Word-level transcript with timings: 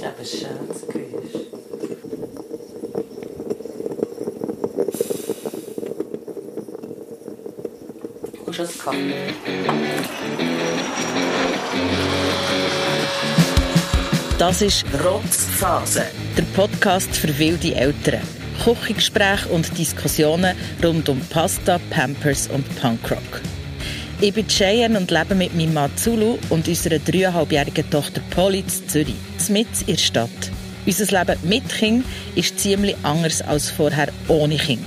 ist 0.00 0.06
eben 0.06 0.26
schön, 0.26 0.68
das 0.68 0.86
Geräusch. 0.86 1.34
Und 8.46 8.54
schon 8.54 8.68
das 14.38 14.62
ist 14.62 14.84
Rotzphase. 15.04 16.06
der 16.36 16.42
Podcast 16.54 17.14
für 17.14 17.38
wilde 17.38 17.74
Eltern. 17.74 18.20
Küchengespräche 18.64 19.48
und 19.48 19.76
Diskussionen 19.78 20.56
rund 20.82 21.08
um 21.08 21.20
Pasta, 21.30 21.78
Pampers 21.90 22.48
und 22.48 22.64
Punkrock. 22.80 23.40
Ich 24.22 24.34
bin 24.34 24.46
Cheyenne 24.46 24.98
und 24.98 25.10
lebe 25.10 25.34
mit 25.34 25.56
meinem 25.56 25.72
Mann 25.72 25.96
Zulu 25.96 26.36
und 26.50 26.68
unserer 26.68 26.98
dreieinhalbjährigen 26.98 27.88
Tochter 27.88 28.20
Polly 28.34 28.58
in 28.58 28.88
Zürich, 28.88 29.14
mit 29.48 29.66
in 29.86 29.96
der 29.96 29.96
Stadt. 29.96 30.50
Unser 30.84 31.24
Leben 31.24 31.38
mit 31.48 31.66
Kind 31.70 32.04
ist 32.34 32.60
ziemlich 32.60 32.96
anders 33.02 33.40
als 33.40 33.70
vorher 33.70 34.08
ohne 34.28 34.58
Kind. 34.58 34.84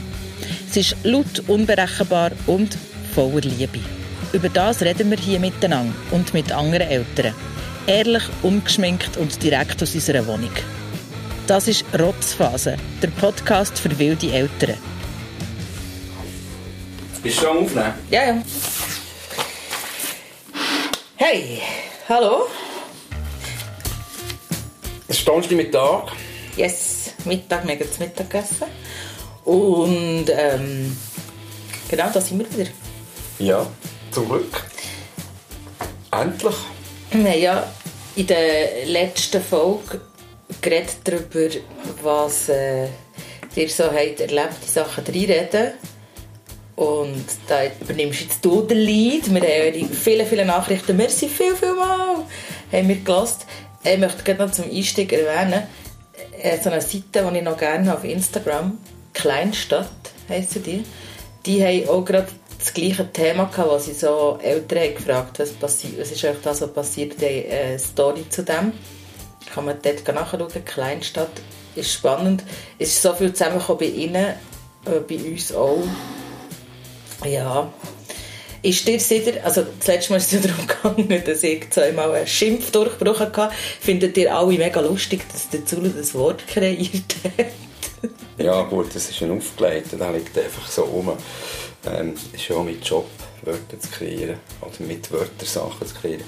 Es 0.69 0.77
ist 0.77 0.95
laut, 1.01 1.41
unberechenbar 1.47 2.31
und 2.45 2.77
voller 3.15 3.41
Liebe. 3.41 3.79
Über 4.33 4.49
das 4.49 4.83
reden 4.83 5.09
wir 5.09 5.17
hier 5.17 5.39
miteinander 5.39 5.95
und 6.11 6.31
mit 6.35 6.51
anderen 6.51 6.87
Eltern. 6.87 7.33
Ehrlich, 7.87 8.23
ungeschminkt 8.43 9.17
und 9.17 9.41
direkt 9.41 9.81
aus 9.81 9.95
unserer 9.95 10.27
Wohnung. 10.27 10.53
Das 11.47 11.67
ist 11.67 11.85
Rotzphase, 11.97 12.77
der 13.01 13.07
Podcast 13.07 13.79
für 13.79 13.97
wilde 13.97 14.31
Eltern. 14.31 14.77
Bist 17.23 17.37
du 17.37 17.45
schon 17.45 17.57
am 17.57 17.63
Aufnehmen? 17.63 17.93
Ja, 18.11 18.25
ja. 18.25 18.41
Hey, 21.25 21.61
hallo? 22.09 22.47
Es 25.07 25.19
ist 25.19 25.25
Donnerstagmittag. 25.25 26.11
Yes, 26.57 27.13
Mittag, 27.23 27.65
wir 27.65 27.75
haben 27.75 27.79
jetzt 27.79 27.97
Mittag 27.97 28.29
gegessen. 28.29 28.65
Und 29.45 30.25
ähm, 30.29 30.97
genau, 31.87 32.09
da 32.13 32.19
sind 32.19 32.39
wir 32.39 32.57
wieder. 32.57 32.71
Ja, 33.39 33.65
zum 34.11 34.27
Glück. 34.27 34.65
Endlich. 36.11 36.55
Wir 37.11 37.31
haben 37.31 37.41
ja 37.41 37.71
in 38.17 38.27
der 38.27 38.85
letzten 38.87 39.41
Folge 39.41 40.01
geredet 40.61 40.97
darüber, 41.05 41.55
was 42.01 42.49
äh, 42.49 42.89
ihr 43.55 43.69
so 43.69 43.85
habt 43.85 44.19
erlebt, 44.19 44.57
die 44.61 44.69
Sachen 44.69 45.05
reinreden. 45.05 45.71
Und 46.75 47.25
da 47.47 47.61
übernimmst 47.81 48.21
jetzt 48.21 48.43
du 48.43 48.61
den 48.61 48.79
Lead. 48.79 49.31
Wir 49.31 49.41
haben 49.41 49.75
eure 49.75 49.85
viele, 49.93 50.25
viele 50.25 50.45
Nachrichten. 50.45 50.97
Merci 50.97 51.27
viel, 51.27 51.55
viel 51.55 51.73
mal. 51.73 52.25
Haben 52.71 52.87
wir 52.87 52.95
gelassen. 52.95 53.41
Ich 53.83 53.97
möchte 53.97 54.23
gerne 54.23 54.45
noch 54.45 54.51
zum 54.51 54.65
Einstieg 54.65 55.11
erwähnen, 55.13 55.63
äh, 56.41 56.57
so 56.61 56.69
eine 56.69 56.81
Seite, 56.81 57.29
die 57.29 57.37
ich 57.37 57.43
noch 57.43 57.57
gerne 57.57 57.93
auf 57.93 58.03
Instagram, 58.03 58.77
Kleinstadt 59.13 59.89
heisst 60.29 60.65
die. 60.65 60.83
Die 61.45 61.63
haben 61.63 61.89
auch 61.89 62.05
gerade 62.05 62.27
das 62.57 62.73
gleiche 62.73 63.11
Thema 63.11 63.45
gehabt, 63.45 63.69
wo 63.69 63.77
sie 63.77 63.93
so 63.93 64.39
Eltern 64.41 64.95
gefragt, 64.95 65.39
was, 65.39 65.51
passiert, 65.51 65.99
was 65.99 66.11
ist 66.11 66.23
eigentlich 66.23 66.43
das, 66.43 66.61
was 66.61 66.73
passiert, 66.73 67.19
die 67.19 67.25
haben 67.25 67.51
eine 67.51 67.79
Story 67.79 68.25
zu 68.29 68.43
dem. 68.43 68.71
Kann 69.53 69.65
man 69.65 69.77
dort 69.81 70.07
nachschauen, 70.07 70.65
Kleinstadt. 70.65 71.31
Ist 71.75 71.91
spannend. 71.91 72.43
Es 72.79 72.89
ist 72.89 73.01
so 73.01 73.13
viel 73.13 73.33
zusammengekommen 73.33 73.79
bei 73.79 73.87
ihnen, 73.87 74.33
äh, 74.85 74.99
bei 75.07 75.15
uns 75.15 75.53
auch. 75.53 75.83
Ja. 77.25 77.71
Ist 78.61 78.87
dir 78.87 78.97
sicher, 78.99 79.33
also 79.43 79.65
das 79.77 79.87
letzte 79.87 80.13
Mal 80.13 80.17
ist 80.17 80.31
es 80.31 80.43
ja 80.43 80.49
darum 80.83 80.95
gegangen, 80.95 81.23
dass 81.25 81.43
ich 81.43 81.69
zweimal 81.69 82.13
einen 82.13 82.27
Schimpfdurchbruch 82.27 83.19
hatte. 83.19 83.49
Findet 83.81 84.15
ihr 84.17 84.33
alle 84.33 84.57
mega 84.57 84.79
lustig, 84.79 85.25
dass 85.31 85.49
der 85.49 85.65
Zulu 85.65 85.89
das 85.89 86.13
Wort 86.13 86.47
kreiert 86.47 87.15
hat? 87.37 87.45
Ja 88.37 88.63
gut, 88.63 88.95
das 88.95 89.09
ist 89.09 89.21
ein 89.21 89.31
aufgeleitet, 89.31 89.99
der 89.99 90.11
liegt 90.11 90.37
einfach 90.37 90.67
so 90.67 90.83
rum. 90.83 91.11
Ähm, 91.85 92.13
ist 92.31 92.47
ja 92.47 92.55
auch 92.55 92.63
mein 92.63 92.79
Job, 92.81 93.07
Wörter 93.43 93.79
zu 93.79 93.89
kreieren. 93.89 94.37
Oder 94.61 94.87
mit 94.87 95.11
Wörtern 95.11 95.45
Sachen 95.45 95.85
zu 95.85 95.93
kreieren. 95.95 96.23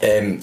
Ähm, 0.00 0.42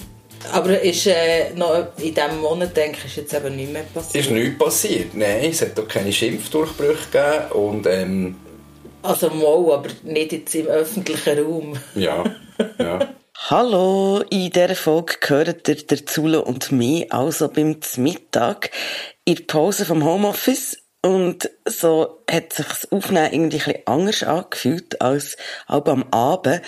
Aber 0.50 0.80
ist 0.80 1.06
äh, 1.06 1.50
noch 1.54 1.88
in 1.98 2.14
diesem 2.14 2.40
Monat, 2.40 2.76
denke 2.76 2.98
ich, 2.98 3.04
ist 3.04 3.16
jetzt 3.16 3.34
eben 3.34 3.54
nicht 3.54 3.72
mehr 3.72 3.82
passiert? 3.82 4.24
ist 4.24 4.30
nichts 4.32 4.58
passiert. 4.58 5.14
Nein, 5.14 5.50
es 5.50 5.60
hat 5.60 5.78
auch 5.78 5.88
keine 5.88 6.12
Schimpfdurchbrüche 6.12 7.10
gegeben. 7.10 7.52
Und 7.52 7.86
ähm, 7.86 8.36
Also 9.04 9.28
mal, 9.28 9.72
aber 9.74 9.88
nicht 10.02 10.32
jetzt 10.32 10.54
im 10.54 10.66
öffentlichen 10.66 11.38
Raum. 11.38 11.78
ja, 11.94 12.24
ja. 12.78 13.14
Hallo, 13.50 14.22
in 14.30 14.50
dieser 14.50 14.74
Folge 14.74 15.16
gehört 15.20 15.68
ihr 15.68 15.74
der 15.74 16.06
Zulu 16.06 16.40
und 16.40 16.72
mich 16.72 17.12
also 17.12 17.48
beim 17.48 17.78
Mittag 17.96 18.70
in 19.26 19.34
der 19.34 19.44
Pause 19.44 19.84
vom 19.84 20.02
Homeoffice 20.02 20.78
und 21.02 21.50
so 21.66 22.22
hat 22.30 22.54
sich 22.54 22.66
das 22.66 22.90
Aufnehmen 22.90 23.32
irgendwie 23.32 23.58
ein 23.58 23.64
bisschen 23.64 23.86
anders 23.86 24.22
angefühlt 24.22 25.02
als 25.02 25.36
auch 25.66 25.84
am 25.84 26.04
Abend. 26.10 26.62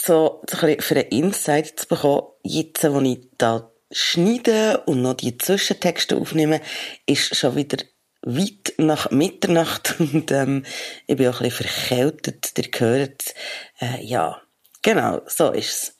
So, 0.00 0.42
so 0.48 0.56
ein 0.56 0.76
bisschen 0.76 0.80
für 0.80 0.94
einen 0.94 1.08
Insight 1.08 1.78
zu 1.78 1.88
bekommen, 1.88 2.28
jetzt, 2.42 2.82
wo 2.90 3.00
ich 3.00 3.28
da 3.36 3.70
schneide 3.90 4.84
und 4.86 5.02
noch 5.02 5.14
die 5.14 5.36
Zwischentexte 5.36 6.16
aufnehme, 6.16 6.62
ist 7.04 7.36
schon 7.36 7.56
wieder 7.56 7.84
weit 8.24 8.74
nach 8.78 9.10
Mitternacht 9.10 9.96
und 9.98 10.30
ähm, 10.32 10.64
ich 11.06 11.16
bin 11.16 11.28
auch 11.28 11.40
ein 11.40 11.48
bisschen 11.48 11.66
verkältet, 11.66 12.52
ihr 12.56 12.80
hört 12.80 13.34
äh, 13.80 14.02
ja, 14.02 14.40
genau, 14.82 15.22
so 15.26 15.50
ist's. 15.50 15.98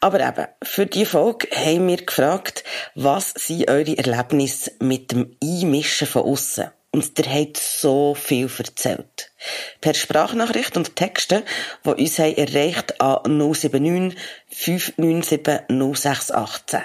Aber 0.00 0.20
eben, 0.20 0.46
für 0.62 0.86
die 0.86 1.06
Folge 1.06 1.48
haben 1.54 1.88
wir 1.88 2.04
gefragt, 2.04 2.64
was 2.94 3.30
sind 3.30 3.68
eure 3.70 3.96
Erlebnisse 3.96 4.72
mit 4.80 5.12
dem 5.12 5.36
Einmischen 5.42 6.06
von 6.06 6.22
außen? 6.22 6.70
Und 6.92 7.18
ihr 7.18 7.30
habt 7.30 7.58
so 7.58 8.14
viel 8.14 8.50
erzählt. 8.56 9.30
Per 9.82 9.92
Sprachnachricht 9.92 10.78
und 10.78 10.96
Texte, 10.96 11.44
die 11.84 11.90
uns 11.90 12.18
haben 12.18 12.36
erreicht 12.36 13.00
an 13.02 13.36
079 13.36 14.18
597 14.48 15.68
0618. 15.68 16.80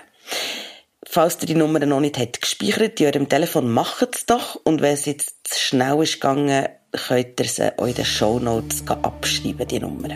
Falls 1.13 1.39
ihr 1.41 1.47
die 1.47 1.55
Nummer 1.55 1.85
noch 1.85 1.99
nicht 1.99 2.17
habt 2.17 2.39
gespeichert 2.39 3.01
in 3.01 3.07
eurem 3.07 3.27
Telefon, 3.27 3.69
macht 3.69 4.15
es 4.15 4.25
doch. 4.25 4.57
Und 4.63 4.81
wenn 4.81 4.93
es 4.93 5.05
jetzt 5.05 5.35
zu 5.43 5.59
schnell 5.59 6.01
ist 6.01 6.21
gegangen, 6.21 6.69
könnt 6.93 7.37
ihr 7.37 7.47
sie 7.47 7.69
in 7.85 7.93
den 7.93 8.05
Shownotes 8.05 8.87
abschreiben, 8.87 9.67
die 9.67 9.79
Nummer. 9.81 10.07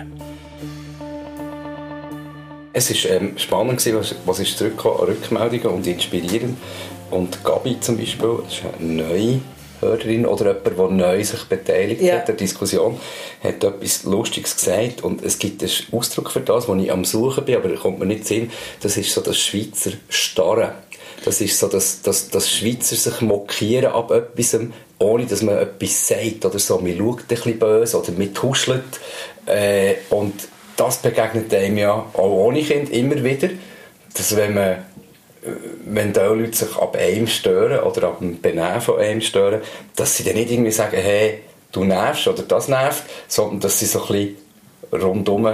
Es 2.72 2.90
war 2.90 3.12
ähm, 3.12 3.38
spannend, 3.38 3.80
gewesen, 3.80 3.98
was, 4.00 4.16
was 4.26 4.40
ist 4.40 4.58
zurückgekommen 4.58 5.02
an 5.02 5.06
Rückmeldungen 5.08 5.68
und 5.76 5.86
inspirierend. 5.86 6.58
Und 7.12 7.44
Gabi 7.44 7.78
zum 7.82 7.98
Beispiel, 7.98 8.40
das 8.46 8.54
ist 8.54 8.62
eine 8.80 8.94
neue 8.94 9.42
Hörerin 9.82 10.26
oder 10.26 10.56
jemand, 10.64 10.78
der 10.78 11.08
neu 11.08 11.24
sich 11.26 11.44
beteiligt 11.44 12.02
Ja. 12.02 12.14
hat 12.14 12.20
an 12.22 12.26
der 12.28 12.36
Diskussion, 12.36 12.98
hat 13.44 13.62
etwas 13.62 14.06
Lustiges 14.06 14.56
gesagt. 14.56 15.04
Und 15.04 15.22
es 15.26 15.40
gibt 15.40 15.62
einen 15.62 15.72
Ausdruck 15.92 16.32
für 16.32 16.40
das, 16.40 16.70
wo 16.70 16.76
ich 16.76 16.90
am 16.90 17.04
Suchen 17.04 17.44
bin, 17.44 17.58
aber 17.58 17.68
da 17.68 17.76
kommt 17.76 18.00
mir 18.00 18.06
nicht 18.06 18.26
sehen. 18.26 18.50
Das 18.80 18.96
ist 18.96 19.12
so 19.12 19.20
das 19.20 19.38
Schweizer 19.38 19.92
Starren. 20.08 20.72
Das 21.26 21.42
ist 21.42 21.60
so 21.60 21.68
das, 21.68 22.04
das, 22.04 22.30
das 22.30 22.50
Schweizer 22.50 22.96
sich 22.96 23.20
mokieren 23.22 23.92
ab 23.92 24.12
etwas, 24.12 24.58
ohne 25.00 25.26
dass 25.26 25.42
man 25.42 25.58
etwas 25.58 26.08
sagt 26.08 26.46
oder 26.46 26.60
so. 26.60 26.78
Man 26.78 26.96
schaut 26.98 27.22
ein 27.22 27.28
bisschen 27.28 27.60
böse 27.60 28.00
oder 28.00 28.12
man 28.12 28.34
tuschelt. 28.34 28.84
Äh, 29.48 29.96
und 30.12 30.34
das 30.78 30.98
begegnet 30.98 31.54
einem 31.54 31.78
ja 31.78 31.94
auch 31.94 32.32
ohne 32.32 32.62
Kind 32.62 32.92
immer 32.92 33.24
wieder, 33.24 33.50
dass 34.14 34.36
wenn 34.36 34.54
man 34.54 34.86
wenn 35.86 36.14
da 36.14 36.28
Leute 36.28 36.58
sich 36.58 36.76
ab 36.76 36.96
einem 36.96 37.28
stören 37.28 37.82
oder 37.82 38.08
ab 38.08 38.20
dem 38.20 38.42
Benehmen 38.42 38.82
von 38.82 39.00
einem 39.00 39.22
stören, 39.22 39.62
dass 39.96 40.18
sie 40.18 40.24
dann 40.24 40.36
nicht 40.36 40.52
irgendwie 40.52 40.72
sagen, 40.72 40.98
hey, 40.98 41.42
du 41.72 41.84
nervst 41.84 42.28
oder 42.28 42.44
das 42.44 42.68
nervt, 42.68 43.04
sondern 43.28 43.60
dass 43.60 43.80
sie 43.80 43.86
so 43.86 44.02
ein 44.06 44.08
bisschen 44.08 44.36
rundum 44.92 45.48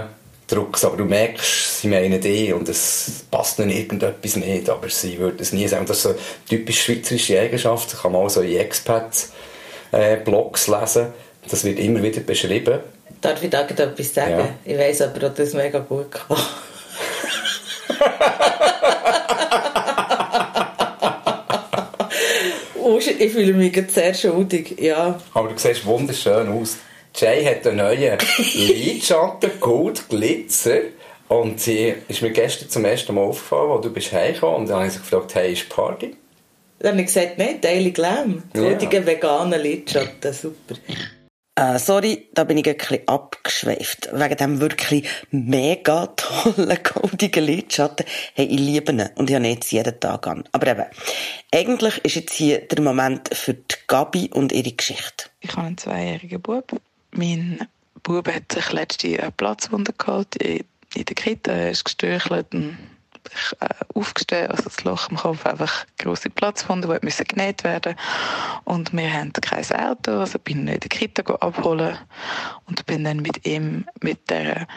drücken. 0.51 0.85
Aber 0.85 0.97
du 0.97 1.05
merkst, 1.05 1.81
sie 1.81 1.87
meinen 1.87 2.19
dich 2.19 2.51
und 2.53 2.67
es 2.69 3.23
passt 3.31 3.59
ihnen 3.59 3.69
irgendetwas 3.69 4.35
nicht, 4.35 4.69
aber 4.69 4.89
sie 4.89 5.17
würden 5.17 5.37
es 5.39 5.53
nie 5.53 5.65
sagen. 5.67 5.81
Und 5.81 5.89
das 5.89 5.97
ist 5.97 6.03
so 6.03 6.09
eine 6.09 6.17
typisch 6.47 6.83
schweizerische 6.83 7.39
Eigenschaft, 7.39 7.93
das 7.93 8.01
kann 8.01 8.11
man 8.11 8.21
auch 8.21 8.29
so 8.29 8.41
in 8.41 8.57
Expats-Blogs 8.57 10.67
lesen, 10.67 11.07
das 11.49 11.63
wird 11.63 11.79
immer 11.79 12.03
wieder 12.03 12.19
beschrieben. 12.21 12.79
Darf 13.21 13.41
ich 13.43 13.49
da 13.49 13.61
etwas 13.61 14.13
sagen? 14.13 14.31
Ja. 14.31 14.49
Ich 14.65 14.77
weiss 14.77 15.01
aber, 15.01 15.19
dass 15.19 15.35
das 15.35 15.53
mega 15.53 15.79
gut 15.79 16.11
kann. 16.11 16.37
Ich 23.21 23.33
fühle 23.33 23.53
mich 23.53 23.79
sehr 23.91 24.15
schuldig, 24.15 24.79
ja. 24.79 25.19
Aber 25.35 25.49
du 25.49 25.53
siehst 25.55 25.85
wunderschön 25.85 26.49
aus. 26.49 26.77
Jay 27.15 27.43
hat 27.45 27.65
einen 27.67 27.77
neuen 27.77 28.17
Lidschatten, 28.53 29.51
Gold, 29.59 30.07
Glitzer. 30.09 30.79
Und 31.27 31.61
sie 31.61 31.93
ist 32.07 32.21
mir 32.21 32.31
gestern 32.31 32.69
zum 32.69 32.83
ersten 32.85 33.15
Mal 33.15 33.21
aufgefallen, 33.21 33.71
als 33.71 33.81
du 33.81 33.93
bist 33.93 34.11
heimgekommen. 34.11 34.61
Und 34.61 34.67
dann 34.69 34.77
habe 34.77 34.87
ich 34.87 34.93
sie 34.93 34.99
gefragt, 34.99 35.35
hey, 35.35 35.53
ist 35.53 35.69
Party? 35.69 36.15
Dann 36.79 36.91
habe 36.93 37.01
ich 37.01 37.07
gesagt, 37.07 37.37
nein, 37.37 37.61
Daily 37.61 37.91
Glam. 37.91 38.43
Die 38.53 38.59
Ja. 38.59 39.05
veganen 39.05 39.61
Lidschatten, 39.61 40.33
super. 40.33 40.75
Äh, 41.55 41.77
sorry, 41.79 42.29
da 42.33 42.43
bin 42.45 42.57
ich 42.57 42.67
ein 42.67 42.75
bisschen 42.77 43.07
abgeschweift. 43.07 44.09
Wegen 44.13 44.37
dem 44.37 44.61
wirklich 44.61 45.07
mega 45.31 46.07
tollen, 46.07 46.79
goldigen 46.83 47.43
Lidschatten. 47.45 48.05
Hey, 48.33 48.45
ich 48.47 48.59
liebe 48.59 48.91
ihn 48.91 49.09
und 49.15 49.29
ich 49.29 49.35
habe 49.35 49.45
ihn 49.45 49.53
jetzt 49.53 49.71
jeden 49.71 49.99
Tag 49.99 50.27
an. 50.27 50.43
Aber 50.53 50.67
eben, 50.67 50.85
eigentlich 51.53 52.03
ist 52.03 52.15
jetzt 52.15 52.33
hier 52.33 52.59
der 52.61 52.81
Moment 52.81 53.29
für 53.35 53.53
die 53.53 53.75
Gabi 53.87 54.29
und 54.33 54.51
ihre 54.51 54.71
Geschichte. 54.71 55.25
Ich 55.41 55.51
habe 55.55 55.67
einen 55.67 55.77
zweijährigen 55.77 56.41
Bub. 56.41 56.71
Mein 57.11 57.67
Bub 58.03 58.27
hat 58.27 58.51
sich 58.51 58.71
letzte 58.71 59.21
eine 59.21 59.31
Platzwunde 59.31 59.93
geholt 59.97 60.35
in, 60.37 60.63
in 60.95 61.05
der 61.05 61.15
Kita. 61.15 61.51
Er 61.51 61.71
ist 61.71 61.85
gestürchelt 61.85 62.53
und 62.53 62.77
äh, 63.59 63.67
aufgestellt, 63.93 64.49
also 64.49 64.63
das 64.63 64.83
Loch 64.83 65.09
im 65.09 65.17
Kopf 65.17 65.45
einfach 65.45 65.85
große 65.99 66.29
Platzwunde, 66.29 66.87
die 66.87 67.05
müssen 67.05 67.25
genäht 67.25 67.63
werden 67.63 67.95
und 68.63 68.93
wir 68.93 69.13
haben 69.13 69.31
kein 69.33 69.63
Auto, 69.71 70.19
also 70.19 70.39
bin 70.39 70.67
ich 70.67 70.73
in 70.73 70.79
der 70.79 70.89
Kita 70.89 71.33
abholen 71.35 71.97
und 72.65 72.85
bin 72.87 73.03
dann 73.03 73.17
mit 73.17 73.45
ihm 73.45 73.85
mit 74.01 74.29
der 74.29 74.67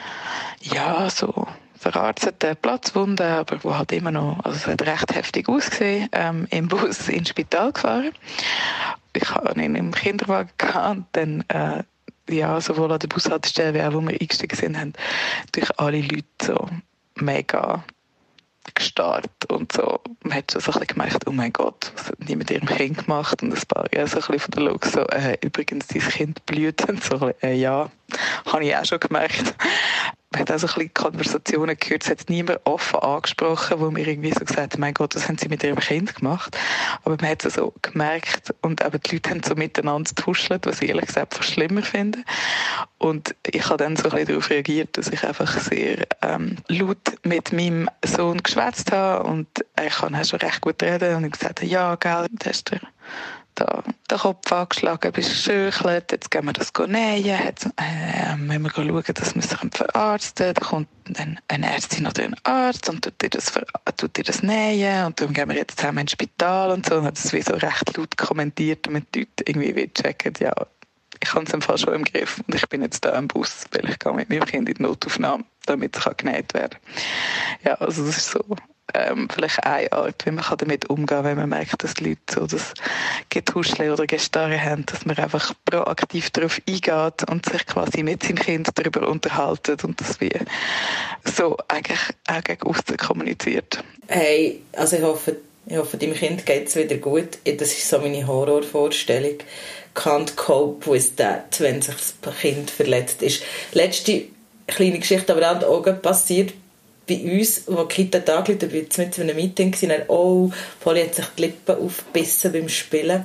ja 0.60 1.08
so 1.08 1.46
verarzteten 1.74 2.56
Platzwunde, 2.56 3.26
aber 3.26 3.62
wo 3.64 3.76
halt 3.76 3.92
immer 3.92 4.10
noch, 4.10 4.44
also 4.44 4.56
es 4.56 4.66
hat 4.66 4.82
recht 4.82 5.14
heftig 5.14 5.48
ausgesehen, 5.48 6.08
ähm, 6.12 6.46
im 6.50 6.68
Bus 6.68 7.08
ins 7.08 7.30
Spital 7.30 7.72
gefahren. 7.72 8.12
Ich 9.14 9.30
habe 9.30 9.60
ihn 9.60 9.74
im 9.74 9.92
Kinderwagen 9.92 10.50
gehabt 10.58 10.96
und 10.96 11.06
dann 11.12 11.44
äh, 11.48 11.82
ja, 12.28 12.60
sowohl 12.60 12.92
an 12.92 12.98
der 12.98 13.08
Bushaltestelle 13.08 13.74
wie 13.74 13.82
auch, 13.82 13.92
wo 13.92 14.00
wir 14.00 14.20
eingestiegen 14.20 14.56
sind, 14.56 14.78
haben 14.78 14.92
durch 15.52 15.78
alle 15.78 16.00
Leute 16.00 16.24
so 16.42 16.68
mega 17.16 17.84
gestarrt 18.74 19.30
und 19.48 19.72
so. 19.72 20.00
Man 20.22 20.38
hat 20.38 20.52
schon 20.52 20.60
so 20.60 20.72
ein 20.72 20.86
gemerkt, 20.86 21.26
oh 21.26 21.32
mein 21.32 21.52
Gott, 21.52 21.92
was 21.96 22.06
hat 22.08 22.18
mit 22.20 22.50
ihrem 22.50 22.66
Kind 22.66 23.04
gemacht? 23.04 23.42
Und 23.42 23.52
ein 23.52 23.62
paar 23.68 23.86
Jahre 23.94 24.08
so 24.08 24.32
ein 24.32 24.38
von 24.38 24.50
der 24.52 24.62
Look 24.62 24.86
so, 24.86 25.00
äh, 25.08 25.36
übrigens, 25.42 25.86
dein 25.88 26.00
Kind 26.00 26.46
blüht. 26.46 26.82
Und 26.88 27.04
so, 27.04 27.30
äh, 27.42 27.54
ja, 27.54 27.90
habe 28.46 28.64
ich 28.64 28.74
auch 28.74 28.84
schon 28.84 29.00
gemerkt 29.00 29.54
man 30.34 30.40
hat 30.40 30.50
auch 30.50 30.58
so 30.58 30.66
ein 30.66 30.74
bisschen 30.74 30.94
Konversationen 30.94 31.76
gehört, 31.78 32.02
es 32.02 32.10
hat 32.10 32.28
niemand 32.28 32.60
offen 32.64 32.98
angesprochen, 32.98 33.78
wo 33.78 33.90
mir 33.90 34.06
irgendwie 34.06 34.32
so 34.32 34.44
gesagt 34.44 34.74
hat, 34.74 34.78
mein 34.78 34.92
Gott, 34.92 35.14
was 35.14 35.28
haben 35.28 35.38
sie 35.38 35.48
mit 35.48 35.62
ihrem 35.62 35.78
Kind 35.78 36.14
gemacht? 36.16 36.56
Aber 37.04 37.16
man 37.20 37.30
hat 37.30 37.44
es 37.44 37.54
so 37.54 37.72
gemerkt 37.82 38.52
und 38.62 38.84
eben 38.84 39.00
die 39.00 39.14
Leute 39.14 39.30
haben 39.30 39.42
so 39.44 39.54
miteinander 39.54 40.10
getuschelt, 40.12 40.66
was 40.66 40.82
ich 40.82 40.88
ehrlich 40.88 41.06
gesagt 41.06 41.34
fast 41.34 41.50
schlimmer 41.50 41.82
finde. 41.82 42.18
Und 42.98 43.34
ich 43.46 43.64
habe 43.66 43.76
dann 43.76 43.96
so 43.96 44.04
ein 44.04 44.10
bisschen 44.10 44.26
darauf 44.28 44.50
reagiert, 44.50 44.96
dass 44.96 45.08
ich 45.08 45.24
einfach 45.24 45.56
sehr 45.60 46.04
ähm, 46.22 46.56
laut 46.68 46.98
mit 47.22 47.52
meinem 47.52 47.88
Sohn 48.04 48.42
geschwätzt 48.42 48.90
habe 48.90 49.28
und 49.28 49.46
er 49.76 49.90
kann 49.90 50.16
auch 50.16 50.24
schon 50.24 50.40
recht 50.40 50.60
gut 50.60 50.82
reden 50.82 51.16
und 51.16 51.24
ich 51.26 51.32
gesagt 51.32 51.62
ja, 51.62 51.94
gell, 51.94 52.26
das 52.32 52.56
ist 52.56 52.70
der 52.72 52.80
da 53.54 53.82
den 54.10 54.18
Kopf 54.18 54.52
angeschlagen, 54.52 55.12
bist 55.12 55.30
geschöchelt, 55.30 56.12
jetzt 56.12 56.30
gehen 56.30 56.44
wir 56.44 56.52
das 56.52 56.72
nähen, 56.86 57.24
jetzt 57.24 57.66
äh, 57.76 58.36
müssen 58.36 58.62
wir 58.62 58.70
schauen, 58.70 59.14
dass 59.14 59.34
wir 59.34 59.42
sich 59.42 59.58
verarzten, 59.72 60.54
da 60.54 60.60
kommt 60.60 60.88
dann 61.04 61.38
eine 61.48 61.72
Ärztin 61.72 62.06
oder 62.06 62.24
ein 62.24 62.36
Arzt 62.44 62.88
und 62.88 63.02
tut 63.02 63.20
dir 63.22 63.30
das, 63.30 63.52
tut 63.96 64.16
dir 64.16 64.24
das 64.24 64.42
nähen 64.42 65.06
und 65.06 65.20
dann 65.20 65.32
gehen 65.32 65.48
wir 65.48 65.56
jetzt 65.56 65.78
zusammen 65.78 65.98
ins 65.98 66.12
Spital 66.12 66.70
und 66.70 66.86
so 66.86 66.96
und 66.96 67.04
hat 67.04 67.16
das 67.16 67.32
wie 67.32 67.42
so 67.42 67.54
recht 67.54 67.96
laut 67.96 68.16
kommentiert, 68.16 68.86
damit 68.86 69.14
die 69.14 69.20
Leute 69.20 69.44
irgendwie 69.46 69.76
wie 69.76 69.92
checken, 69.92 70.34
ja, 70.40 70.52
ich 71.22 71.32
habe 71.32 71.44
es 71.46 71.52
im 71.54 71.62
Fall 71.62 71.78
schon 71.78 71.94
im 71.94 72.04
Griff 72.04 72.42
und 72.46 72.54
ich 72.54 72.68
bin 72.68 72.82
jetzt 72.82 73.04
da 73.04 73.16
im 73.16 73.28
Bus, 73.28 73.64
weil 73.72 73.88
ich 73.88 73.98
gehe 73.98 74.12
mit 74.12 74.28
meinem 74.28 74.44
Kind 74.44 74.68
in 74.68 74.74
die 74.74 74.82
Notaufnahme, 74.82 75.44
damit 75.66 75.96
es 75.96 76.16
genäht 76.16 76.52
werden 76.54 76.70
kann. 76.70 77.62
Ja, 77.64 77.74
also 77.74 78.04
das 78.04 78.18
ist 78.18 78.30
so 78.30 78.44
ähm, 78.92 79.28
vielleicht 79.32 79.64
eine 79.64 79.90
Art, 79.92 80.26
wie 80.26 80.30
man 80.30 80.44
damit 80.58 80.90
umgehen 80.90 81.06
kann, 81.06 81.24
wenn 81.24 81.36
man 81.36 81.48
merkt, 81.48 81.82
dass 81.82 81.94
die 81.94 82.10
Leute 82.10 82.20
so 82.28 82.46
das 82.46 82.74
Getuschle 83.30 83.92
oder 83.92 84.06
Gestarre 84.06 84.60
haben, 84.60 84.84
dass 84.86 85.06
man 85.06 85.16
einfach 85.16 85.54
proaktiv 85.64 86.30
darauf 86.30 86.60
eingeht 86.68 87.28
und 87.30 87.46
sich 87.46 87.66
quasi 87.66 88.02
mit 88.02 88.22
seinem 88.22 88.36
Kind 88.36 88.68
darüber 88.74 89.08
unterhalten 89.08 89.76
und 89.82 90.00
das 90.00 90.20
wie 90.20 90.30
so 91.24 91.56
eigentlich 91.68 92.00
auch 92.28 92.44
gegen 92.44 92.62
aussen 92.62 92.96
kommuniziert. 92.96 93.82
Hey, 94.08 94.60
also 94.72 94.96
ich 94.96 95.02
hoffe, 95.02 95.36
ich 95.66 95.76
hoffe, 95.76 95.96
deinem 95.96 96.14
Kind 96.14 96.44
geht 96.44 96.68
es 96.68 96.76
wieder 96.76 96.96
gut. 96.96 97.38
Das 97.44 97.72
ist 97.72 97.88
so 97.88 97.98
meine 97.98 98.26
Horrorvorstellung. 98.26 99.38
Can't 99.94 100.36
cope 100.36 100.90
with 100.90 101.16
that, 101.16 101.58
wenn 101.60 101.80
sich 101.80 101.94
das 102.20 102.36
Kind 102.40 102.70
verletzt 102.70 103.22
ist. 103.22 103.42
Letzte 103.72 104.24
kleine 104.66 104.98
Geschichte 104.98 105.34
aber 105.34 105.66
auch 105.66 106.02
passiert 106.02 106.52
bei 107.06 107.38
uns, 107.38 107.64
wo 107.66 107.84
Kita 107.84 108.18
da 108.18 108.38
angerufen 108.38 108.68
hat, 108.68 108.72
jetzt 108.72 108.98
mit 108.98 109.20
einem 109.20 109.36
Meeting 109.36 109.70
gewesen, 109.70 109.90
dann, 109.90 110.08
oh, 110.08 110.50
Polly 110.80 111.04
hat 111.04 111.14
sich 111.14 111.26
die 111.36 111.42
Lippen 111.42 111.76
aufgebissen 111.76 112.52
beim 112.52 112.68
Spielen. 112.68 113.24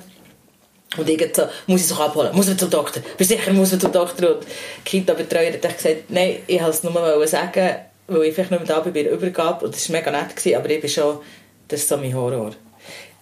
Und 0.98 1.08
ich 1.08 1.36
so, 1.36 1.44
muss 1.68 1.82
ich 1.82 1.92
es 1.92 2.00
abholen, 2.00 2.36
muss 2.36 2.48
man 2.48 2.58
zum 2.58 2.70
Doktor, 2.70 3.02
bist 3.18 3.30
sicher, 3.30 3.54
muss 3.54 3.72
man 3.72 3.80
zum 3.80 3.92
Doktor. 3.92 4.36
Und 4.36 4.44
die 4.44 4.90
Kita-Betreuer 4.90 5.54
hat 5.54 5.62
gesagt, 5.62 6.10
nein, 6.10 6.38
ich 6.48 6.60
wollte 6.60 6.72
es 6.72 6.84
nur 6.84 7.28
sagen, 7.28 7.76
weil 8.08 8.24
ich 8.24 8.34
vielleicht 8.34 8.52
nicht 8.52 8.66
mehr 8.66 8.76
da 8.76 8.80
bin 8.80 8.94
bei 8.94 9.04
der 9.04 9.14
Übergabe. 9.14 9.66
Und 9.66 9.76
das 9.76 9.88
war 9.90 10.00
mega 10.00 10.12
nett, 10.12 10.56
aber 10.56 10.70
ich 10.70 10.82
bin 10.82 10.90
schon, 10.90 11.20
das 11.68 11.82
ist 11.82 11.90
so 11.90 11.98
mein 11.98 12.16
Horror. 12.16 12.52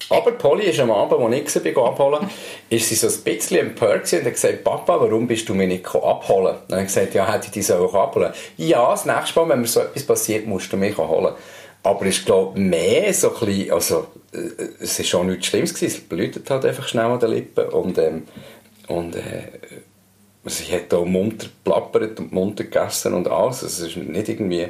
Aber 0.09 0.31
Polly 0.31 0.65
ist 0.65 0.79
am 0.79 0.91
Abend, 0.91 1.21
als 1.21 1.55
ich 1.55 1.63
sie 1.63 1.75
abholen 1.75 2.29
ist 2.69 2.89
sie 2.89 2.95
so 2.95 3.07
ein 3.07 3.23
bisschen 3.23 3.57
empört 3.57 4.11
und 4.13 4.25
hat 4.25 4.33
gesagt, 4.33 4.63
Papa, 4.63 4.99
warum 5.01 5.27
bist 5.27 5.49
du 5.49 5.53
mich 5.53 5.67
nicht 5.67 5.85
abholen? 5.87 6.55
Und 6.55 6.61
dann 6.69 6.79
habe 6.79 6.81
ich 6.81 6.93
gesagt, 6.93 7.13
ja, 7.13 7.31
hätte 7.31 7.47
ich 7.47 7.51
dich 7.51 7.71
auch 7.73 7.93
abholen 7.93 8.31
Ja, 8.57 8.91
das 8.91 9.05
nächste 9.05 9.39
Mal, 9.39 9.49
wenn 9.49 9.61
mir 9.61 9.67
so 9.67 9.81
etwas 9.81 10.03
passiert, 10.03 10.45
musst 10.45 10.71
du 10.71 10.77
mich 10.77 10.97
abholen. 10.97 11.33
Aber 11.83 12.05
ich 12.05 12.25
glaube, 12.25 12.59
mehr 12.59 13.13
so 13.13 13.33
ein 13.33 13.45
bisschen, 13.45 13.71
also, 13.71 14.07
äh, 14.33 14.39
es 14.79 14.99
ist 14.99 15.07
schon 15.07 15.27
nichts 15.27 15.47
Schlimmes 15.47 15.73
gewesen, 15.73 15.95
es 15.95 16.01
blutet 16.01 16.49
halt 16.49 16.65
einfach 16.65 16.87
schnell 16.87 17.05
an 17.05 17.19
den 17.19 17.31
Lippen 17.31 17.69
und, 17.69 17.97
ähm, 17.97 18.23
und, 18.87 19.15
äh, 19.15 19.43
sie 20.45 20.73
hat 20.73 20.93
auch 20.93 21.05
munter 21.05 21.47
plappert 21.63 22.19
und 22.19 22.31
munter 22.31 22.63
gegessen 22.63 23.13
und 23.13 23.27
alles, 23.27 23.63
also, 23.63 23.85
es 23.85 23.95
ist 23.95 23.97
nicht 23.97 24.29
irgendwie, 24.29 24.67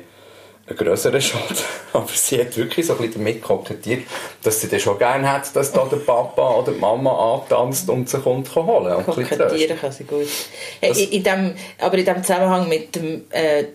ein 0.70 0.76
grösserer 0.76 1.22
Schaden. 1.22 1.58
Aber 1.94 2.10
sie 2.14 2.40
hat 2.40 2.56
wirklich 2.58 2.86
so 2.86 2.94
ein 2.94 3.00
bisschen 3.00 3.24
damit 3.24 3.42
kokettiert, 3.42 4.04
dass 4.44 4.62
sie 4.62 4.68
das 4.68 4.82
schon 4.82 4.98
gerne 4.98 5.32
hat, 5.32 5.56
dass 5.56 5.72
da 5.72 5.86
der 5.86 5.98
Papa 5.98 6.56
oder 6.56 6.74
die 6.74 6.80
Mama 6.80 7.36
antanzt 7.36 7.90
und 7.90 8.10
sie 8.10 8.20
kommt 8.20 8.54
holen 8.56 8.96
und 8.96 9.06
Kokettieren 9.06 9.80
kann 9.80 9.92
sie 9.92 10.04
gut. 10.04 10.28
In, 10.82 10.94
in 10.94 11.24
dem, 11.24 11.56
aber 11.80 11.98
in 11.98 12.06
dem 12.06 12.24
Zusammenhang 12.24 12.68
mit 12.68 12.96
dem, 12.96 13.24
äh, 13.30 13.66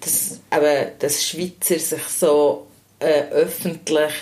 das, 0.00 0.40
aber 0.50 0.86
das 0.98 1.24
Schweizer 1.24 1.78
sich 1.78 2.02
so 2.02 2.66
äh, 2.98 3.22
öffentlich 3.30 4.12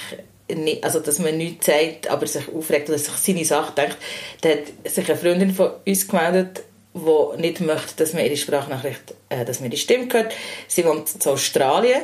nicht, 0.55 0.85
also 0.85 1.01
dass 1.01 1.19
man 1.19 1.39
nichts 1.39 1.67
sagt, 1.67 2.09
aber 2.09 2.27
sich 2.27 2.49
aufregt 2.55 2.89
oder 2.91 2.99
sich 2.99 3.15
seine 3.15 3.45
Sache 3.45 3.73
denkt, 3.75 3.97
da 4.43 4.51
hat 4.51 4.59
sich 4.85 5.09
eine 5.09 5.19
Freundin 5.19 5.55
von 5.55 5.71
uns 5.87 6.07
gemeldet, 6.07 6.63
die 6.95 7.41
nicht 7.41 7.61
möchte, 7.61 7.97
dass 7.97 8.13
man 8.13 8.25
ihre 8.25 8.37
Sprachnachricht, 8.37 9.15
äh, 9.29 9.45
dass 9.45 9.61
man 9.61 9.71
ihre 9.71 9.81
Stimme 9.81 10.09
hört. 10.13 10.35
Sie 10.69 10.85
wohnt 10.85 11.09
in 11.15 11.31
Australien. 11.31 12.03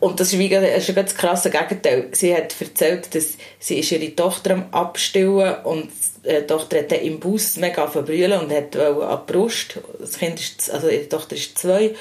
Und 0.00 0.20
das 0.20 0.32
ist, 0.32 0.38
wie, 0.38 0.48
das 0.48 0.62
ist 0.64 0.88
ein 0.90 0.96
ganz 0.96 1.14
krasses 1.14 1.50
Gegenteil. 1.50 2.08
Sie 2.12 2.34
hat 2.34 2.54
erzählt, 2.60 3.14
dass 3.14 3.38
sie 3.58 3.78
ist 3.78 3.92
ihre 3.92 4.14
Tochter 4.14 4.50
am 4.52 4.66
Abstillen 4.70 5.56
und 5.64 5.90
äh, 6.24 6.42
die 6.42 6.46
Tochter 6.46 6.80
hat 6.80 6.92
im 6.92 7.20
Bus 7.20 7.56
mega 7.56 7.86
verbrüllen 7.86 8.40
und 8.40 8.52
hat 8.52 8.76
an 8.76 9.20
die 9.26 9.32
Brust. 9.32 9.78
Das 9.98 10.18
kind 10.18 10.38
ist, 10.38 10.70
also 10.70 10.88
ihre 10.88 11.08
Tochter 11.08 11.36
ist 11.36 11.56
zwei. 11.56 11.94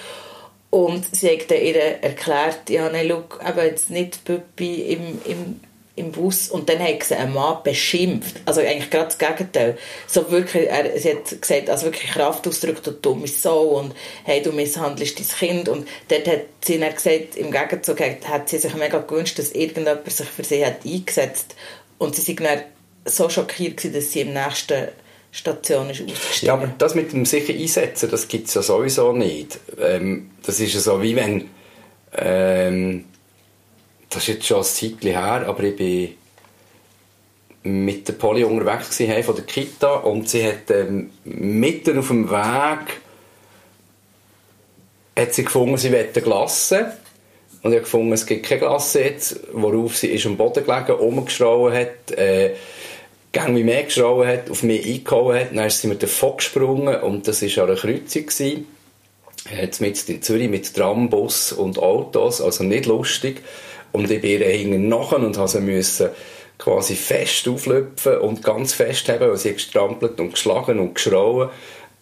Und 0.70 1.06
sie 1.16 1.30
hat 1.30 1.52
ihr 1.52 1.76
erklärt, 1.76 2.70
ja, 2.70 2.90
nein, 2.90 3.08
schau, 3.08 3.62
jetzt 3.62 3.92
nicht 3.92 4.26
Püppi 4.26 4.82
im, 4.94 5.22
im 5.26 5.60
im 5.96 6.12
Bus 6.12 6.50
und 6.50 6.70
dann 6.70 6.80
hat 6.80 7.04
sie 7.04 7.16
einen 7.16 7.34
Mann 7.34 7.58
beschimpft. 7.64 8.38
Also 8.46 8.62
eigentlich 8.62 8.90
gerade 8.90 9.06
das 9.06 9.18
Gegenteil. 9.20 9.78
So 10.08 10.32
wirklich, 10.32 10.68
er, 10.68 10.98
sie 11.00 11.12
hat 11.12 11.42
gesagt, 11.42 11.70
also 11.70 11.86
wirklich 11.86 12.10
Kraft 12.10 12.48
ausdrückt, 12.48 12.88
du 12.88 12.92
dumme 12.92 13.28
Sau 13.28 13.80
und 13.80 13.94
hey, 14.24 14.42
du 14.42 14.52
misshandelst 14.52 15.20
dein 15.20 15.28
Kind 15.28 15.70
und 15.70 15.88
dort 16.08 16.28
hat 16.28 16.46
sie 16.66 16.80
dann 16.80 16.94
gesagt, 16.94 17.36
im 17.36 17.52
Gegenzug 17.52 18.00
hat 18.00 18.50
sie 18.50 18.58
sich 18.58 18.74
mega 18.74 19.00
gewünscht, 19.00 19.38
dass 19.38 19.52
irgendjemand 19.52 20.12
sich 20.12 20.28
für 20.28 20.44
sie 20.44 20.66
hat 20.66 20.84
eingesetzt 20.84 21.56
und 22.00 22.16
sie 22.16 22.22
sind 22.22 22.40
dann 22.40 22.64
so 23.06 23.30
schockiert 23.30 23.78
gewesen, 23.78 23.94
dass 23.94 24.12
sie 24.12 24.22
im 24.22 24.34
nächsten 24.34 24.88
Station 25.32 25.90
ist 25.90 26.02
ausgestiegen. 26.02 26.48
Ja, 26.48 26.54
aber 26.54 26.74
das 26.78 26.96
mit 26.96 27.12
dem 27.12 27.26
sicher 27.26 27.54
einsetzen, 27.54 28.10
das 28.10 28.28
gibt 28.28 28.48
es 28.48 28.54
ja 28.56 28.64
sowieso 28.64 29.14
nicht. 29.14 29.60
Ähm, 29.80 30.32
das 30.44 30.60
ist 30.60 30.74
ja 30.74 30.80
so, 30.80 31.02
wie 31.02 31.16
wenn 31.16 31.50
ähm, 32.16 33.06
das 34.14 34.24
ist 34.24 34.36
jetzt 34.36 34.48
schon 34.48 34.58
ein 34.58 34.64
Zeitchen 34.64 35.12
her, 35.12 35.46
aber 35.48 35.64
ich 35.64 35.76
bin 35.76 36.16
mit 37.64 38.08
der 38.08 38.14
Polly 38.14 38.44
unterwegs 38.44 38.98
von 39.26 39.36
der 39.36 39.46
Kita 39.46 39.94
und 39.96 40.30
sie 40.30 40.46
hat 40.46 40.70
ähm, 40.70 41.12
mitten 41.24 41.98
auf 41.98 42.08
dem 42.10 42.30
Weg 42.30 43.02
hat 45.18 45.34
sie 45.34 45.46
gefunden, 45.46 45.78
sie 45.78 45.92
will 45.92 46.10
Glasse 46.14 46.98
und 47.62 47.72
ich 47.72 47.78
habe 47.78 47.84
gefunden, 47.84 48.12
es 48.12 48.26
gibt 48.26 48.46
keine 48.46 48.60
Glasse 48.60 49.04
jetzt, 49.04 49.40
worauf 49.54 49.96
sie 49.96 50.08
ist 50.08 50.26
am 50.26 50.36
Boden 50.36 50.66
gelegen, 50.66 50.92
umgeschrauen 50.94 51.74
hat, 51.74 52.12
äh, 52.12 52.56
gang 53.32 53.56
wie 53.56 53.64
mehr 53.64 53.84
geschrauen 53.84 54.28
hat, 54.28 54.50
auf 54.50 54.64
mich 54.64 54.86
eingehauen 54.86 55.40
hat, 55.40 55.56
dann 55.56 55.66
ist 55.66 55.82
sie 55.82 55.88
mit 55.88 56.04
davon 56.04 56.38
gesprungen 56.38 57.02
und 57.02 57.28
das 57.28 57.42
war 57.42 57.64
an 57.64 57.70
einer 57.70 57.80
Kreuzung 57.80 58.26
gewesen. 58.26 58.68
Jetzt 59.60 59.82
mit 59.82 60.10
in 60.10 60.22
Zürich 60.22 60.50
mit 60.50 60.74
Tram, 60.74 61.10
Bus 61.10 61.52
und 61.52 61.78
Autos, 61.78 62.42
also 62.42 62.64
nicht 62.64 62.86
lustig. 62.86 63.42
Und 63.94 64.12
ich 64.12 64.22
bin 64.22 64.42
ihr 64.42 64.48
hinten 64.48 64.90
nachher 64.90 65.20
und 65.20 65.38
musste 65.38 65.62
müssen 65.62 66.10
quasi 66.58 66.96
fest 66.96 67.48
auflöpfen 67.48 68.18
und 68.18 68.44
ganz 68.44 68.74
fest 68.74 69.08
haben, 69.10 69.22
weil 69.22 69.38
sie 69.38 69.54
gestrampelt 69.54 70.20
und 70.20 70.32
geschlagen 70.32 70.80
und 70.80 70.96
geschrauen. 70.96 71.50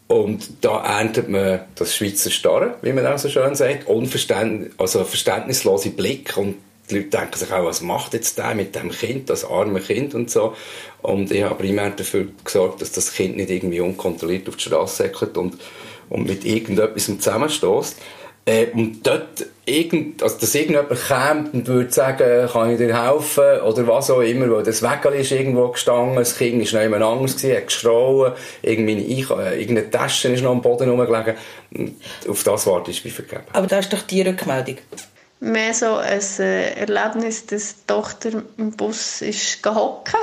Und 0.08 0.50
da 0.62 0.84
erntet 0.84 1.30
man 1.30 1.62
das 1.76 1.96
Schweizer 1.96 2.32
Starren, 2.32 2.74
wie 2.82 2.92
man 2.92 3.08
auch 3.08 3.18
so 3.18 3.30
schön 3.30 3.56
sagt, 3.56 3.88
Unverständ 3.88 4.72
also 4.78 5.04
verständnislose 5.06 5.92
Blick 5.92 6.36
und 6.36 6.56
die 6.90 6.98
Leute 6.98 7.10
denken 7.10 7.38
sich 7.38 7.52
auch, 7.52 7.64
was 7.64 7.82
macht 7.82 8.14
jetzt 8.14 8.38
der 8.38 8.54
mit 8.54 8.76
dem 8.76 8.92
Kind, 8.92 9.30
das 9.30 9.46
arme 9.46 9.80
Kind 9.80 10.14
und 10.14 10.30
so. 10.30 10.54
Und 11.02 11.32
ich 11.32 11.44
habe 11.44 11.56
primär 11.56 11.92
dafür 11.92 12.28
gesorgt, 12.44 12.82
dass 12.82 12.92
das 12.92 13.14
Kind 13.14 13.38
nicht 13.38 13.50
irgendwie 13.50 13.80
unkontrolliert 13.80 14.50
auf 14.50 14.58
die 14.58 14.64
Straße 14.64 15.04
säckelt 15.04 15.38
und, 15.38 15.58
und 16.10 16.28
mit 16.28 16.44
irgendetwas 16.44 17.06
zusammenstößt. 17.06 17.98
Äh, 18.46 18.68
und 18.74 19.06
dort, 19.06 19.46
irgend, 19.66 20.24
also 20.24 20.40
dass 20.40 20.56
irgendjemand 20.56 20.90
kommt 21.08 21.54
und 21.54 21.68
würde 21.68 21.92
sagen, 21.92 22.50
kann 22.52 22.72
ich 22.72 22.78
dir 22.78 23.00
helfen, 23.00 23.62
oder 23.62 23.88
was 23.88 24.10
auch 24.10 24.22
immer, 24.22 24.50
weil 24.50 24.64
das 24.64 24.82
Wägel 24.82 25.14
ist 25.14 25.32
irgendwo 25.32 25.68
gestanden, 25.68 26.16
das 26.16 26.38
Kind 26.38 26.62
ist 26.62 26.74
noch 26.74 26.82
jemand 26.82 27.04
anderes 27.04 27.38
gewesen, 27.38 27.58
hat 27.58 27.68
geschrauen, 27.68 28.34
irgendwie, 28.64 29.22
äh, 29.22 29.62
irgendeine 29.62 29.92
Tasche 29.92 30.30
ist 30.30 30.42
noch 30.42 30.52
am 30.52 30.62
Boden 30.62 30.90
rumgelegen. 30.90 31.36
Auf 32.28 32.44
das 32.44 32.66
warte 32.66 32.92
ich 32.92 33.04
bei 33.04 33.12
vergeben. 33.12 33.44
Aber 33.54 33.68
da 33.68 33.80
ist 33.80 33.94
doch 33.94 34.02
die 34.02 34.22
Rückmeldung. 34.22 34.78
Mehr 35.40 35.74
so 35.74 35.96
ein 35.96 36.22
äh, 36.40 36.74
Erlebnis, 36.74 37.46
dass 37.46 37.76
die 37.76 37.88
Tochter 37.88 38.44
im 38.58 38.72
Bus 38.72 39.22
ist 39.22 39.62
gehockt 39.62 40.14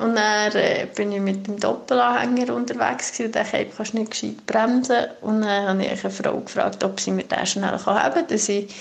und 0.00 0.16
dann 0.16 0.52
äh, 0.52 0.86
bin 0.94 1.12
ich 1.12 1.20
mit 1.20 1.46
dem 1.46 1.60
Doppelanhänger 1.60 2.54
unterwegs 2.54 3.12
gewesen, 3.12 3.26
und 3.26 3.36
dachte, 3.36 3.58
ich 3.58 3.76
kannst 3.76 3.94
nicht 3.94 4.10
gescheit 4.10 4.46
bremsen. 4.46 5.06
Und 5.20 5.42
dann 5.42 5.68
habe 5.68 5.84
ich 5.84 6.04
eine 6.04 6.10
Frau 6.10 6.38
gefragt, 6.38 6.82
ob 6.84 6.98
sie 7.00 7.10
mir 7.10 7.24
den 7.24 7.46
schnell 7.46 7.78
haben 7.84 8.14
kann, 8.14 8.26
dass 8.26 8.48
ich 8.48 8.66
die 8.66 8.74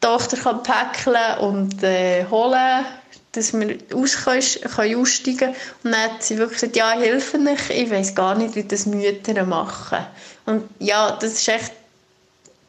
Tochter 0.00 0.36
kann 0.36 0.62
päckeln 0.62 1.38
und 1.40 1.82
äh, 1.82 2.26
holen 2.30 2.84
dass 3.32 3.52
wir 3.52 3.78
aus 3.94 4.16
können, 4.24 4.42
können 4.74 5.00
aussteigen 5.00 5.50
Und 5.84 5.92
dann 5.92 6.02
hat 6.02 6.22
sie 6.22 6.36
wirklich 6.36 6.60
gesagt, 6.60 6.76
ja, 6.76 6.90
helfe 6.90 7.38
nicht, 7.38 7.70
ich 7.70 7.88
weiß 7.88 8.14
gar 8.16 8.34
nicht, 8.34 8.56
wie 8.56 8.64
das 8.64 8.86
Mütter 8.86 9.44
machen. 9.44 9.98
Und 10.46 10.64
ja, 10.80 11.12
das 11.12 11.34
ist 11.34 11.48
echt 11.48 11.72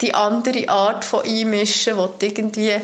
die 0.01 0.13
andere 0.13 0.69
Art 0.69 1.03
von 1.03 1.23
Einmischen, 1.23 1.97
wo 1.97 2.07
du 2.07 2.25
irgendwie 2.25 2.75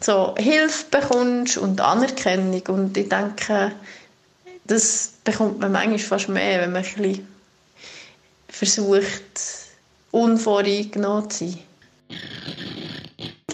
so 0.00 0.34
Hilfe 0.38 0.86
bekommst 0.90 1.58
und 1.58 1.80
Anerkennung. 1.80 2.62
Und 2.68 2.96
ich 2.96 3.08
denke, 3.08 3.72
das 4.68 5.14
bekommt 5.24 5.58
man 5.58 5.72
manchmal 5.72 5.98
fast 5.98 6.28
mehr, 6.28 6.60
wenn 6.60 6.72
man 6.72 6.84
ein 6.84 6.92
bisschen 6.94 7.26
versucht, 8.48 9.12
unvoreingenommen 10.10 11.28
zu 11.30 11.48
sein. 11.48 11.58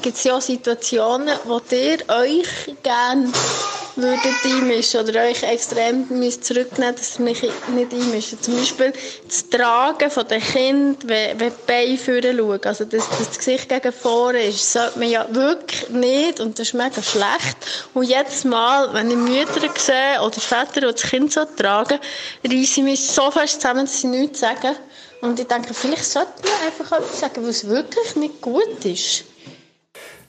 Gibt 0.03 0.17
es 0.17 0.25
ja 0.25 0.41
Situationen, 0.41 1.35
wo 1.45 1.61
ihr 1.71 1.99
euch 2.09 2.75
gerne 2.83 3.33
würdet 3.97 4.45
einmischen 4.45 5.01
oder 5.01 5.23
euch 5.23 5.43
extrem 5.43 6.07
zurücknehmen 6.41 6.95
dass 6.97 7.19
ihr 7.19 7.25
mich 7.25 7.43
nicht 7.43 7.93
einmischen 7.93 8.41
Zum 8.43 8.57
Beispiel 8.57 8.93
das 9.27 9.49
Tragen 9.49 10.11
von 10.11 10.27
den 10.27 10.41
Kind, 10.41 11.07
wenn, 11.07 11.39
wenn 11.39 11.51
die 11.51 11.67
Beine 11.67 11.99
vorne 11.99 12.37
schauen, 12.37 12.61
also 12.65 12.85
dass, 12.85 13.09
dass 13.09 13.29
das 13.29 13.39
Gesicht 13.39 13.69
gegen 13.69 13.93
vorne 13.93 14.45
ist, 14.45 14.73
sollte 14.73 14.99
man 14.99 15.11
ja 15.11 15.27
wirklich 15.31 15.89
nicht 15.91 16.41
und 16.41 16.59
das 16.59 16.69
ist 16.69 16.75
mega 16.75 17.03
schlecht. 17.03 17.57
Und 17.95 18.05
jedes 18.05 18.45
Mal, 18.45 18.93
wenn 18.95 19.11
ich 19.11 19.17
Mütter 19.17 19.69
sehe 19.77 20.21
oder 20.21 20.41
Väter, 20.41 20.81
die 20.81 20.93
das 20.93 21.03
Kind 21.03 21.33
so 21.33 21.45
tragen, 21.45 21.99
reiße 22.45 22.81
ich 22.81 22.83
mich 22.83 23.07
so 23.07 23.31
fest 23.31 23.61
zusammen, 23.61 23.87
dass 23.87 24.01
sie 24.01 24.09
nichts 24.09 24.41
sagen. 24.41 24.77
Und 25.21 25.41
ich 25.41 25.47
denke, 25.47 25.73
vielleicht 25.73 26.05
sollte 26.05 26.33
man 26.43 26.67
einfach 26.67 26.99
etwas 26.99 27.21
sagen, 27.21 27.45
es 27.47 27.67
wirklich 27.67 28.17
nicht 28.17 28.41
gut 28.41 28.85
ist. 28.85 29.25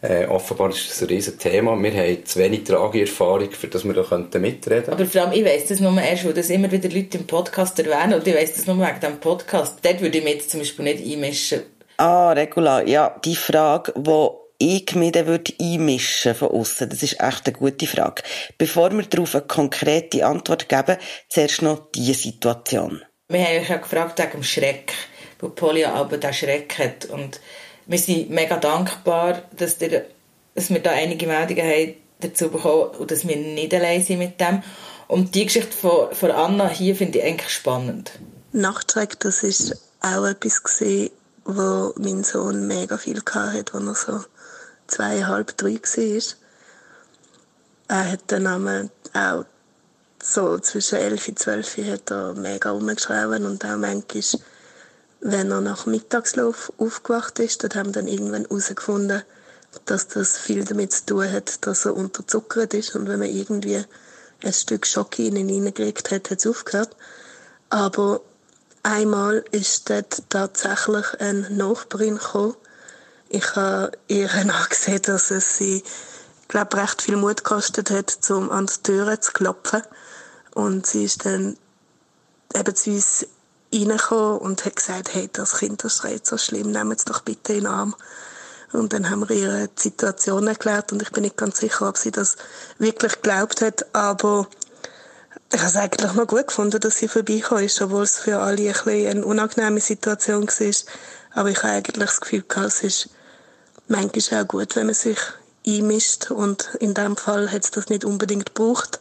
Äh, 0.08 0.28
offenbar 0.28 0.70
ist 0.70 0.90
das 0.90 1.02
ein 1.02 1.08
riesen 1.08 1.40
Thema. 1.40 1.82
Wir 1.82 1.94
haben 1.94 2.26
zu 2.26 2.38
wenig 2.40 2.64
Trageerfahrung, 2.64 3.50
für 3.50 3.68
das 3.68 3.84
wir 3.86 3.94
da 3.94 4.18
mitreden 4.18 4.62
könnten. 4.62 4.92
Aber 4.92 5.06
vor 5.06 5.22
allem, 5.22 5.32
ich 5.32 5.44
weiss 5.44 5.66
das 5.66 5.80
nur 5.80 6.00
erst, 6.00 6.26
weil 6.26 6.34
das 6.34 6.50
immer 6.52 6.72
wieder 6.72 6.90
Leute 6.90 7.18
im 7.18 7.26
Podcast 7.26 7.80
erwähnen 7.80 8.14
und 8.14 8.28
ich 8.28 8.36
weiss 8.36 8.54
das 8.54 8.68
nur 8.68 8.78
wegen 8.78 9.00
diesem 9.00 9.20
Podcast. 9.20 9.80
Dort 9.82 10.02
würde 10.02 10.20
ich 10.20 10.24
mich 10.24 10.34
jetzt 10.36 10.52
zum 10.52 10.60
Beispiel 10.60 10.86
nicht 10.86 11.04
einmischen. 11.04 11.64
Ah, 11.98 12.34
Regula, 12.34 12.84
ja, 12.84 13.20
die 13.24 13.36
Frage, 13.36 13.94
wo 13.96 14.50
ich 14.60 14.94
mich 14.94 15.12
dann 15.12 15.26
würde 15.26 15.54
einmischen 15.60 16.36
von 16.36 16.50
außen, 16.50 16.88
das 16.88 17.02
ist 17.02 17.20
echt 17.20 17.48
eine 17.48 17.58
gute 17.58 17.88
Frage. 17.88 18.22
Bevor 18.60 18.92
wir 18.92 19.04
darauf 19.04 19.34
eine 19.34 19.46
konkrete 19.46 20.24
Antwort 20.26 20.70
geben, 20.70 20.98
zuerst 21.30 21.64
noch 21.64 21.88
diese 21.96 22.14
Situation. 22.14 23.02
Wir 23.30 23.44
haben 23.44 23.62
euch 23.62 23.70
ja 23.70 23.78
gefragt 23.78 24.20
wegen 24.20 24.32
dem 24.32 24.44
Schreck, 24.44 24.94
weil 25.40 25.50
Polly 25.50 25.86
aber 25.86 26.18
den 26.18 26.32
Schreck 26.34 26.78
hat 26.78 27.06
und 27.06 27.40
wir 27.86 28.00
sind 28.00 28.30
mega 28.30 28.58
dankbar, 28.58 29.42
dass, 29.56 29.78
der, 29.78 30.06
dass 30.54 30.70
wir 30.70 30.80
da 30.80 30.92
einige 30.92 31.28
Meldungen 31.28 31.64
haben 31.64 31.94
dazu 32.20 32.50
bekommen 32.50 32.96
und 32.98 33.12
dass 33.12 33.28
wir 33.28 33.36
nicht 33.36 33.74
allein 33.74 34.04
sind 34.04 34.20
mit 34.20 34.40
dem. 34.40 34.64
Und 35.08 35.36
die 35.36 35.46
Geschichte 35.46 35.76
von, 35.76 36.14
von 36.14 36.32
Anna 36.32 36.68
hier 36.68 36.96
finde 36.96 37.20
ich 37.20 37.26
eigentlich 37.26 37.52
spannend. 37.52 38.12
Nachtschreck, 38.52 39.20
das 39.20 39.44
ist 39.44 39.78
auch 40.02 40.26
etwas 40.26 40.64
gesehen, 40.64 41.12
wo 41.44 41.94
mein 41.98 42.24
Sohn 42.24 42.68
mega 42.68 42.98
viel 42.98 43.22
hatte, 43.32 43.74
als 43.74 44.08
er 44.08 44.14
so 44.20 44.26
zweieinhalb, 44.88 45.56
drei 45.58 45.76
war. 45.76 46.24
Er 47.88 48.12
hat 48.12 48.22
dann 48.28 48.90
auch 49.14 49.46
so 50.24 50.58
zwischen 50.58 50.98
elf 50.98 51.28
und 51.28 51.38
zwölf 51.38 51.78
hat 51.78 52.10
er 52.10 52.34
mega 52.34 52.72
rumgeschrien 52.72 53.46
und 53.46 53.64
auch 53.64 53.78
manchmal 53.78 54.42
wenn 55.22 55.52
er 55.52 55.62
nach 55.62 55.86
Mittagslauf 55.86 56.72
aufgewacht 56.78 57.40
ist, 57.40 57.64
dort 57.64 57.76
haben 57.76 57.88
wir 57.88 57.94
dann 57.94 58.08
irgendwann 58.08 58.44
herausgefunden, 58.44 59.24
dass 59.86 60.08
das 60.08 60.38
viel 60.38 60.64
damit 60.64 60.94
zu 60.94 61.06
tun 61.06 61.32
hat, 61.32 61.66
dass 61.66 61.86
er 61.86 61.96
unterzuckert 61.96 62.74
ist 62.74 62.96
und 62.96 63.08
wenn 63.08 63.20
man 63.20 63.30
irgendwie 63.30 63.84
ein 64.44 64.54
Stück 64.54 64.86
Schocke 64.86 65.26
in 65.26 65.36
ihn 65.36 65.50
hineingekriegt 65.50 66.12
hat, 66.12 66.30
hat 66.30 66.40
es 66.40 66.48
aufgehört. 66.48 66.96
Aber 67.70 68.22
einmal 68.84 69.44
ist 69.52 69.90
dort 69.90 70.24
tatsächlich 70.30 71.06
eine 71.20 71.50
Nachbarin 71.50 72.18
gekommen. 72.18 72.56
Ich 73.30 73.56
habe 73.56 73.92
ihr 74.08 74.32
angesehen, 74.34 75.02
dass 75.04 75.32
es 75.32 75.58
sie, 75.58 75.84
glaube 76.48 76.78
recht 76.78 77.02
viel 77.02 77.18
Mut 77.18 77.44
gekostet 77.44 77.90
hat, 77.90 78.18
um 78.30 78.52
an 78.52 78.68
die 78.68 78.84
Türe 78.84 79.20
zu 79.20 79.32
klopfen. 79.32 79.82
Und 80.54 80.86
sie 80.86 81.06
ist 81.06 81.26
dann 81.26 81.58
eben 82.54 82.76
zu 82.76 82.92
uns 82.92 83.28
reingekommen 83.74 84.40
und 84.40 84.66
hat 84.66 84.76
gesagt, 84.76 85.14
hey, 85.14 85.30
das 85.32 85.58
Kind 85.58 85.84
das 85.84 85.98
schreit 85.98 86.26
so 86.26 86.38
schlimm, 86.38 86.72
nehmt 86.72 86.98
es 86.98 87.06
doch 87.06 87.22
bitte 87.22 87.54
in 87.54 87.62
den 87.62 87.68
Arm. 87.68 87.96
Und 88.72 88.94
dann 88.94 89.10
haben 89.10 89.28
wir 89.30 89.36
ihr 89.36 89.68
die 89.68 89.82
Situation 89.82 90.48
erklärt 90.48 90.92
und 90.92 91.02
ich 91.02 91.12
bin 91.12 91.24
nicht 91.24 91.38
ganz 91.38 91.60
sicher, 91.60 91.88
ob 91.88 91.98
sie 91.98 92.12
das 92.12 92.36
wirklich 92.78 93.14
geglaubt 93.14 93.62
hat, 93.62 93.86
aber 93.96 94.48
ich 95.54 95.60
habe 95.60 95.70
es 95.70 95.76
eigentlich 95.78 96.14
noch 96.14 96.28
gut 96.28 96.48
gefunden, 96.48 96.80
dass 96.80 96.98
sie 96.98 97.08
vorbeigekommen 97.08 97.64
ist, 97.64 97.82
obwohl 97.82 98.04
es 98.04 98.20
für 98.20 98.40
alle 98.40 98.62
ein 98.62 98.74
bisschen 98.74 99.08
eine 99.08 99.26
unangenehme 99.26 99.80
Situation 99.80 100.48
war. 100.48 100.76
Aber 101.32 101.50
ich 101.50 101.64
habe 101.64 101.74
eigentlich 101.74 102.10
das 102.10 102.22
Gefühl 102.22 102.44
gehabt, 102.48 102.68
es 102.68 102.84
ist 102.84 103.10
manchmal 103.88 104.44
auch 104.44 104.48
gut, 104.48 104.76
wenn 104.76 104.88
man 104.88 104.96
sich 104.96 105.20
einmischt 105.66 106.32
und 106.32 106.76
in 106.80 106.94
dem 106.94 107.16
Fall 107.16 107.52
hat 107.52 107.64
es 107.64 107.72
das 107.72 107.90
nicht 107.90 108.04
unbedingt 108.04 108.54
gebraucht. 108.54 109.00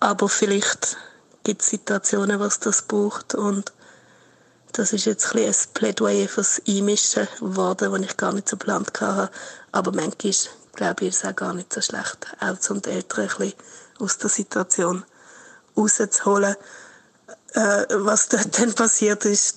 Aber 0.00 0.28
vielleicht 0.28 0.96
gibt 1.48 1.62
Situationen, 1.62 2.40
was 2.40 2.60
das 2.60 2.82
braucht 2.82 3.34
und 3.34 3.72
das 4.72 4.92
ist 4.92 5.06
jetzt 5.06 5.34
ein, 5.34 5.46
ein 5.46 5.54
Plädoyer 5.72 6.28
fürs 6.28 6.60
Einmischen 6.68 7.26
geworden, 7.40 7.90
das 7.90 8.02
ich 8.02 8.16
gar 8.18 8.34
nicht 8.34 8.50
so 8.50 8.58
geplant 8.58 9.00
hatte. 9.00 9.30
Aber 9.72 9.92
manchmal, 9.92 10.34
glaube 10.74 11.04
ich, 11.04 11.08
ist 11.08 11.24
es 11.24 11.30
auch 11.30 11.34
gar 11.34 11.54
nicht 11.54 11.72
so 11.72 11.80
schlecht, 11.80 12.26
um 12.68 12.82
die 12.82 12.90
Eltern 12.90 13.22
ein 13.22 13.28
bisschen 13.28 13.54
aus 13.98 14.18
der 14.18 14.28
Situation 14.28 15.06
rauszuholen. 15.74 16.54
Äh, 17.54 17.84
was 17.92 18.28
dort 18.28 18.58
dann 18.58 18.74
passiert 18.74 19.24
ist, 19.24 19.56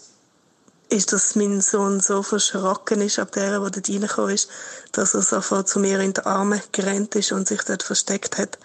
ist, 0.87 1.11
dass 1.11 1.35
mein 1.35 1.59
Sohn 1.59 1.99
so 1.99 2.23
verschrocken 2.23 3.01
ist 3.01 3.19
ab 3.19 3.33
der, 3.33 3.59
wo 3.61 3.67
dort 3.67 3.89
reingekommen 3.89 4.33
ist, 4.33 4.49
dass 4.93 5.13
er 5.13 5.23
sofort 5.23 5.67
zu 5.67 5.81
mir 5.81 5.99
in 5.99 6.13
die 6.13 6.21
Arme 6.21 6.61
gerannt 6.71 7.15
ist 7.15 7.33
und 7.33 7.49
sich 7.49 7.63
dort 7.63 7.83
versteckt 7.83 8.37
hat. 8.37 8.57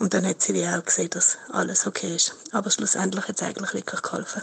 Und 0.00 0.14
dann 0.14 0.26
hat 0.26 0.40
sie 0.40 0.54
wie 0.54 0.66
auch 0.66 0.82
gesehen, 0.82 1.10
dass 1.10 1.36
alles 1.52 1.86
okay 1.86 2.16
ist. 2.16 2.34
Aber 2.52 2.70
schlussendlich 2.70 3.28
hat 3.28 3.36
es 3.36 3.42
eigentlich 3.42 3.74
wirklich 3.74 4.00
geholfen. 4.00 4.42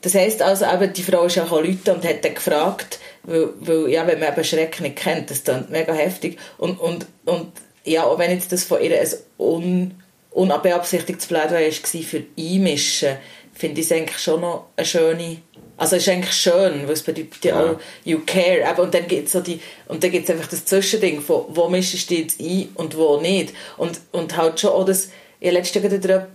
Das 0.00 0.14
heisst 0.14 0.42
also, 0.42 0.64
eben, 0.64 0.92
die 0.92 1.04
Frau 1.04 1.24
ist 1.24 1.36
ja 1.36 1.44
Leute 1.44 1.94
und 1.94 2.04
hat 2.04 2.24
dann 2.24 2.34
gefragt, 2.34 2.98
weil, 3.22 3.50
weil, 3.60 3.88
ja, 3.88 4.06
wenn 4.08 4.18
man 4.18 4.32
eben 4.32 4.44
Schreck 4.44 4.80
nicht 4.80 4.96
kennt, 4.96 5.30
das 5.30 5.38
ist 5.38 5.70
mega 5.70 5.92
heftig. 5.92 6.38
Und, 6.56 6.80
und, 6.80 7.06
und 7.24 7.52
ja, 7.84 8.04
auch 8.04 8.18
wenn 8.18 8.32
jetzt 8.32 8.50
das 8.50 8.64
von 8.64 8.82
ihr 8.82 9.00
ein 9.00 9.08
un, 9.38 10.02
unbeabsichtigtes 10.32 11.26
Plädoyer 11.26 11.70
war 11.70 12.02
für 12.02 12.24
Einmischen, 12.36 13.16
finde 13.58 13.80
ich 13.80 13.86
es 13.86 13.92
eigentlich 13.92 14.18
schon 14.18 14.40
noch 14.40 14.68
eine 14.76 14.86
schöne 14.86 15.38
also 15.78 15.94
es 15.94 16.02
ist 16.02 16.08
eigentlich 16.08 16.34
schön, 16.34 16.86
weil 16.86 16.90
es 16.92 17.04
bedeutet 17.04 17.44
ja 17.44 17.62
auch, 17.62 17.76
you 18.04 18.18
care. 18.26 18.66
Aber, 18.66 18.82
und 18.82 18.92
dann 18.92 19.06
gibt 19.06 19.26
es 19.26 19.32
so 19.32 19.40
die, 19.40 19.60
und 19.86 20.02
dann 20.02 20.10
gibt's 20.10 20.28
einfach 20.28 20.48
das 20.48 20.64
Zwischending 20.64 21.20
von, 21.20 21.44
wo 21.50 21.68
mischst 21.68 22.10
du 22.10 22.16
jetzt 22.16 22.40
ein 22.40 22.68
und 22.74 22.96
wo 22.96 23.20
nicht. 23.20 23.54
Und, 23.76 24.00
und 24.10 24.36
halt 24.36 24.58
schon 24.58 24.70
auch 24.70 24.84
das, 24.84 25.10
ich 25.38 25.46
habe 25.46 25.58
letztens 25.58 25.92
wieder 25.92 26.26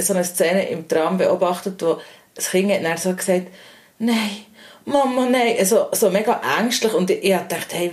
so 0.00 0.12
eine 0.12 0.24
Szene 0.24 0.68
im 0.68 0.86
Tram 0.86 1.18
beobachtet, 1.18 1.82
wo 1.82 1.98
das 2.36 2.50
Kind 2.50 2.70
hat 2.70 2.84
dann 2.84 2.96
so 2.96 3.12
gesagt, 3.14 3.48
nein, 3.98 4.46
Mama, 4.86 5.26
nein, 5.30 5.56
also, 5.58 5.86
so 5.92 6.10
mega 6.10 6.42
ängstlich 6.58 6.92
und 6.92 7.10
ich, 7.10 7.24
ich 7.24 7.32
dachte, 7.32 7.74
hey, 7.74 7.90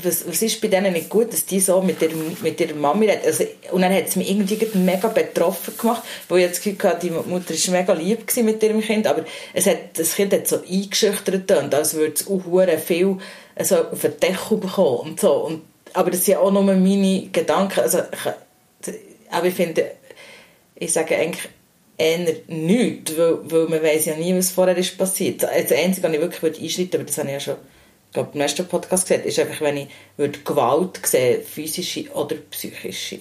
was, 0.00 0.26
was 0.26 0.40
ist 0.40 0.60
bei 0.60 0.68
denen 0.68 0.92
nicht 0.92 1.08
gut, 1.08 1.32
dass 1.32 1.44
die 1.44 1.58
so 1.58 1.82
mit 1.82 2.00
ihrer, 2.00 2.14
mit 2.42 2.60
ihrer 2.60 2.76
Mami 2.76 3.06
reden. 3.06 3.22
Also, 3.24 3.44
und 3.72 3.82
dann 3.82 3.92
hat 3.92 4.06
es 4.06 4.14
mich 4.14 4.30
irgendwie 4.30 4.68
mega 4.74 5.08
betroffen 5.08 5.76
gemacht, 5.76 6.02
weil 6.28 6.38
ich 6.38 6.44
jetzt 6.46 6.62
Gefühl 6.62 6.88
hatte, 6.88 7.06
die 7.06 7.10
Mutter 7.10 7.54
war 7.54 7.72
mega 7.72 7.92
lieb 7.92 8.36
mit 8.36 8.62
ihrem 8.62 8.80
Kind, 8.80 9.08
aber 9.08 9.24
es 9.52 9.66
hat, 9.66 9.98
das 9.98 10.14
Kind 10.14 10.32
hat 10.32 10.46
so 10.46 10.60
eingeschüchtert 10.62 11.50
und 11.50 11.74
als 11.74 11.94
würde 11.94 12.14
es 12.14 12.28
auch 12.28 12.78
viel 12.78 13.18
also, 13.56 13.88
auf 13.88 14.00
den 14.00 14.20
Deckel 14.20 14.58
bekommen 14.58 15.10
und 15.10 15.20
so. 15.20 15.32
Und, 15.32 15.62
aber 15.92 16.12
das 16.12 16.24
sind 16.24 16.36
auch 16.36 16.52
nur 16.52 16.62
meine 16.62 17.28
Gedanken, 17.32 17.80
also, 17.80 17.98
ich, 17.98 18.94
aber 19.30 19.46
ich 19.46 19.54
finde, 19.54 19.90
ich 20.76 20.92
sage 20.92 21.16
eigentlich, 21.16 21.48
eher 21.98 22.34
nichts, 22.46 23.18
weil, 23.18 23.38
weil 23.50 23.68
man 23.68 23.82
weiß 23.82 24.06
ja 24.06 24.16
nie, 24.16 24.34
was 24.34 24.50
vorher 24.50 24.76
ist 24.76 24.96
passiert. 24.96 25.42
Das 25.42 25.72
Einzige, 25.72 26.06
was 26.06 26.14
ich 26.14 26.20
wirklich 26.20 26.62
einschreiten 26.62 26.92
würde, 26.92 26.98
aber 26.98 27.04
das 27.04 27.18
habe 27.18 27.28
ich 27.28 27.34
ja 27.34 27.40
schon 27.40 27.56
glaube, 28.12 28.30
im 28.34 28.40
ersten 28.40 28.66
Podcast 28.66 29.08
gesagt, 29.08 29.26
ist 29.26 29.38
einfach, 29.38 29.60
wenn 29.60 29.76
ich 29.76 29.88
würde 30.16 30.38
Gewalt 30.40 31.00
sehe, 31.06 31.40
physische 31.40 32.10
oder 32.12 32.36
psychische. 32.50 33.18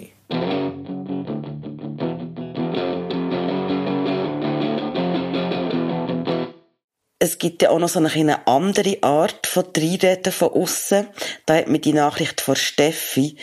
Es 7.19 7.39
gibt 7.39 7.61
ja 7.61 7.71
auch 7.71 7.79
noch 7.79 7.89
so 7.89 7.99
eine 7.99 8.47
andere 8.47 8.97
Art 9.01 9.47
von 9.47 9.65
Dreireden 9.73 10.31
von 10.31 10.49
außen. 10.49 11.07
Da 11.45 11.55
hat 11.55 11.67
mich 11.67 11.81
die 11.81 11.93
Nachricht 11.93 12.41
von 12.41 12.55
Steffi 12.55 13.37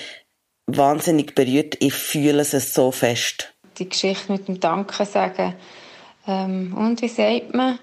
wahnsinnig 0.67 1.35
berührt. 1.35 1.76
Ich 1.81 1.93
fühle 1.93 2.41
es 2.41 2.75
so 2.75 2.91
fest 2.93 3.53
die 3.78 3.88
Geschichte 3.88 4.33
mit 4.33 4.49
dem 4.49 4.61
Danke 4.61 5.04
sagen. 5.04 5.54
Ähm, 6.26 6.75
und 6.76 7.02
wie 7.02 7.09
sagt 7.09 7.54
man? 7.54 7.78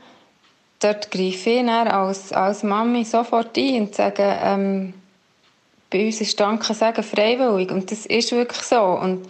Dort 0.80 1.12
greife 1.12 1.50
ich 1.52 1.70
als, 1.70 2.34
als 2.34 2.64
Mami 2.64 3.06
sofort 3.06 3.56
ein 3.58 3.82
und 3.82 3.96
sage, 3.96 4.24
ähm, 4.44 4.94
bei 5.92 6.06
uns 6.06 6.22
ist 6.22 6.40
Danke 6.40 6.74
sagen 6.74 7.04
freiwillig. 7.04 7.70
Und 7.70 7.92
das 7.92 8.06
ist 8.06 8.32
wirklich 8.32 8.64
so. 8.64 8.82
Und 8.82 9.28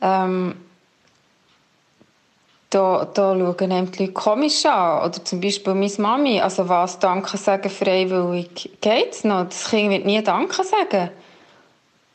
ähm, 0.00 0.54
da, 2.70 3.08
da 3.12 3.34
schauen 3.34 3.72
einem 3.72 3.90
die 3.90 4.00
Leute 4.00 4.12
komisch 4.12 4.64
an. 4.66 5.08
Oder 5.08 5.24
zum 5.24 5.40
Beispiel 5.40 5.74
meine 5.74 5.92
Mami. 5.98 6.40
Also 6.40 6.68
was 6.68 6.98
Danke 6.98 7.36
sagen 7.36 7.70
freiwillig 7.70 8.70
geht 8.80 9.12
es 9.12 9.24
noch? 9.24 9.44
Das 9.44 9.70
Kind 9.70 9.90
wird 9.90 10.04
nie 10.04 10.22
Danke 10.22 10.62
sagen. 10.62 11.10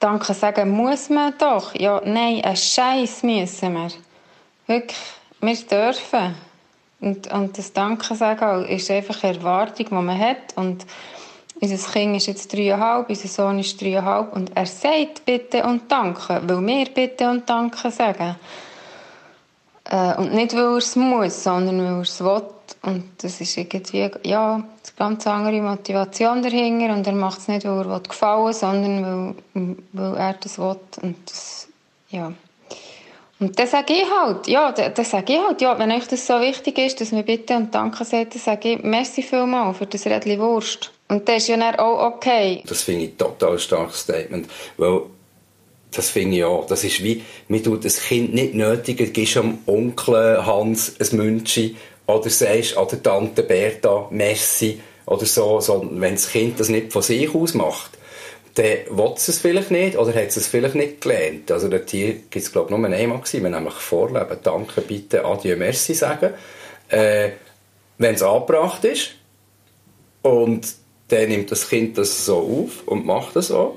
Danke 0.01 0.33
sagen 0.33 0.71
muss 0.71 1.09
man 1.09 1.37
doch. 1.37 1.75
Ja, 1.75 2.01
nein, 2.03 2.43
ein 2.43 2.57
Scheiß 2.57 3.21
müssen 3.21 3.73
wir. 3.73 3.91
Wirklich, 4.65 4.97
wir 5.39 5.55
dürfen. 5.55 6.35
Und, 6.99 7.31
und 7.31 7.55
das 7.55 7.71
Danke 7.71 8.15
sagen 8.15 8.65
ist 8.65 8.89
einfach 8.89 9.23
eine 9.23 9.37
Erwartung, 9.37 9.85
die 9.89 9.93
man 9.93 10.19
hat. 10.19 10.55
Und 10.55 10.87
unser 11.59 11.91
Kind 11.91 12.17
ist 12.17 12.25
jetzt 12.25 12.51
dreieinhalb, 12.51 13.09
unser 13.09 13.27
Sohn 13.27 13.59
ist 13.59 13.79
dreieinhalb 13.79 14.33
und 14.35 14.51
er 14.55 14.65
sagt 14.65 15.23
Bitte 15.23 15.63
und 15.63 15.91
Danke, 15.91 16.41
weil 16.47 16.65
wir 16.65 16.85
Bitte 16.85 17.29
und 17.29 17.47
Danke 17.47 17.91
sagen. 17.91 18.35
Äh, 19.91 20.15
und 20.15 20.33
nicht, 20.33 20.53
weil 20.53 20.63
er 20.63 20.77
es 20.77 20.95
muss, 20.95 21.43
sondern 21.43 21.79
weil 21.79 21.95
er 21.95 22.01
es 22.01 22.23
will. 22.23 22.43
Und 22.83 23.03
das 23.17 23.41
ist 23.41 23.57
irgendwie, 23.57 24.09
ja, 24.23 24.55
eine 24.55 24.63
ganz 24.97 25.27
andere 25.27 25.61
Motivation 25.61 26.41
dahinter. 26.41 26.93
Und 26.93 27.05
er 27.05 27.13
macht 27.13 27.39
es 27.39 27.47
nicht, 27.49 27.65
weil 27.65 27.89
er 27.89 27.99
gefallen 27.99 28.45
will, 28.45 28.53
sondern 28.53 29.35
weil, 29.53 29.75
weil 29.91 30.15
er 30.15 30.33
das 30.33 30.57
will. 30.57 30.77
Und 31.01 31.17
das, 31.29 31.67
ja. 32.09 32.31
Und 33.41 33.59
das 33.59 33.71
sage 33.71 33.93
ich 33.93 34.05
halt, 34.09 34.47
ja, 34.47 34.71
das 34.71 35.09
sage 35.09 35.33
ich 35.33 35.39
halt, 35.39 35.61
ja, 35.61 35.77
wenn 35.77 35.91
euch 35.91 36.07
das 36.07 36.25
so 36.25 36.39
wichtig 36.39 36.77
ist, 36.77 37.01
dass 37.01 37.11
wir 37.11 37.23
bitte 37.23 37.55
und 37.57 37.73
danke 37.75 38.05
sagt, 38.05 38.35
dann 38.35 38.41
sage 38.41 38.73
ich, 38.73 38.83
merci 38.83 39.23
vielmal 39.23 39.73
für 39.73 39.87
das 39.87 40.05
Rädchen 40.05 40.39
Wurst. 40.39 40.91
Und 41.09 41.27
das 41.27 41.37
ist 41.37 41.47
ja 41.49 41.57
dann 41.57 41.75
auch 41.75 42.03
okay. 42.03 42.63
Das 42.67 42.83
finde 42.83 43.05
ich 43.05 43.11
ein 43.11 43.17
total 43.17 43.59
starkes 43.59 44.01
Statement, 44.01 44.47
weil 44.77 45.01
das 45.91 46.09
finde 46.09 46.37
ich 46.37 46.43
auch. 46.43 46.65
Das 46.67 46.83
ist 46.83 47.03
wie, 47.03 47.21
man 47.47 47.63
tut 47.63 47.85
das 47.85 48.01
Kind 48.01 48.33
nicht 48.33 48.53
nötig, 48.53 49.13
gibst 49.13 49.37
am 49.37 49.59
Onkel 49.65 50.45
Hans 50.45 50.95
ein 50.99 51.17
Münchi 51.17 51.75
oder 52.07 52.29
sagst 52.29 52.77
an 52.77 52.87
der 52.89 53.03
Tante 53.03 53.43
Berta 53.43 54.07
Messi 54.09 54.79
oder 55.05 55.25
so, 55.25 55.59
sondern 55.59 56.01
wenn 56.01 56.15
das 56.15 56.29
Kind 56.29 56.59
das 56.59 56.69
nicht 56.69 56.93
von 56.93 57.01
sich 57.01 57.33
aus 57.35 57.53
macht, 57.53 57.91
dann 58.55 58.65
will 58.89 59.13
es 59.15 59.27
es 59.27 59.39
vielleicht 59.39 59.71
nicht 59.71 59.97
oder 59.97 60.13
hat 60.13 60.35
es 60.35 60.47
vielleicht 60.47 60.75
nicht 60.75 61.01
gelernt. 61.01 61.51
Also 61.51 61.67
dort 61.67 61.89
hier 61.89 62.13
gibt 62.13 62.35
es 62.35 62.51
glaube 62.51 62.71
ich 62.71 62.77
nur 62.77 62.89
einmal 62.89 63.19
gewesen, 63.19 63.51
nämlich 63.51 63.73
vorleben, 63.73 64.37
danke, 64.43 64.81
bitte, 64.81 65.25
adieu, 65.25 65.55
merci 65.57 65.93
sagen. 65.93 66.33
Äh, 66.89 67.31
wenn 67.97 68.15
es 68.15 68.23
angebracht 68.23 68.83
ist 68.85 69.11
und 70.21 70.67
dann 71.09 71.29
nimmt 71.29 71.51
das 71.51 71.69
Kind 71.69 71.97
das 71.97 72.25
so 72.25 72.65
auf 72.65 72.87
und 72.87 73.05
macht 73.05 73.35
das 73.35 73.51
auch 73.51 73.75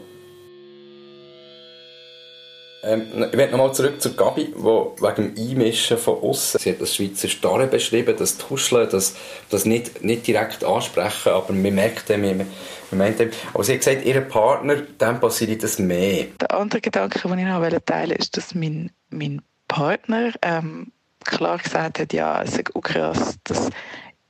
ähm, 2.84 3.26
ich 3.30 3.36
werde 3.36 3.52
nochmal 3.52 3.74
zurück 3.74 4.00
zur 4.00 4.14
Gabi, 4.14 4.46
die 4.46 4.54
wegen 4.54 5.34
dem 5.34 5.50
Einmischen 5.50 5.98
von 5.98 6.22
außen, 6.22 6.60
sie 6.60 6.70
hat 6.70 6.80
das 6.80 6.94
Schweizer 6.94 7.28
Starre 7.28 7.66
beschrieben, 7.66 8.14
das 8.16 8.38
Tuscheln, 8.38 8.88
das, 8.90 9.16
das 9.50 9.64
nicht, 9.64 10.04
nicht 10.04 10.26
direkt 10.26 10.64
ansprechen, 10.64 11.32
aber 11.32 11.52
man 11.52 11.74
merkt 11.74 12.08
dem, 12.08 12.22
man, 12.22 12.46
man 12.90 12.98
meint 12.98 13.18
dem. 13.18 13.30
Aber 13.52 13.64
sie 13.64 13.72
hat 13.72 13.80
gesagt, 13.80 14.04
ihr 14.04 14.20
Partner, 14.20 14.76
dem 14.76 15.20
passiert 15.20 15.62
das 15.62 15.78
mehr. 15.78 16.26
Der 16.40 16.54
andere 16.54 16.80
Gedanke, 16.80 17.20
den 17.26 17.38
ich 17.38 17.46
noch 17.46 17.80
teilen 17.86 18.16
ist, 18.16 18.36
dass 18.36 18.54
mein, 18.54 18.90
mein 19.10 19.42
Partner 19.68 20.32
ähm, 20.42 20.92
klar 21.24 21.58
gesagt 21.58 21.98
hat, 21.98 22.12
ja, 22.12 22.42
es 22.42 22.56
ist 22.56 22.76
auch 22.76 22.82
krass, 22.82 23.36
dass 23.44 23.70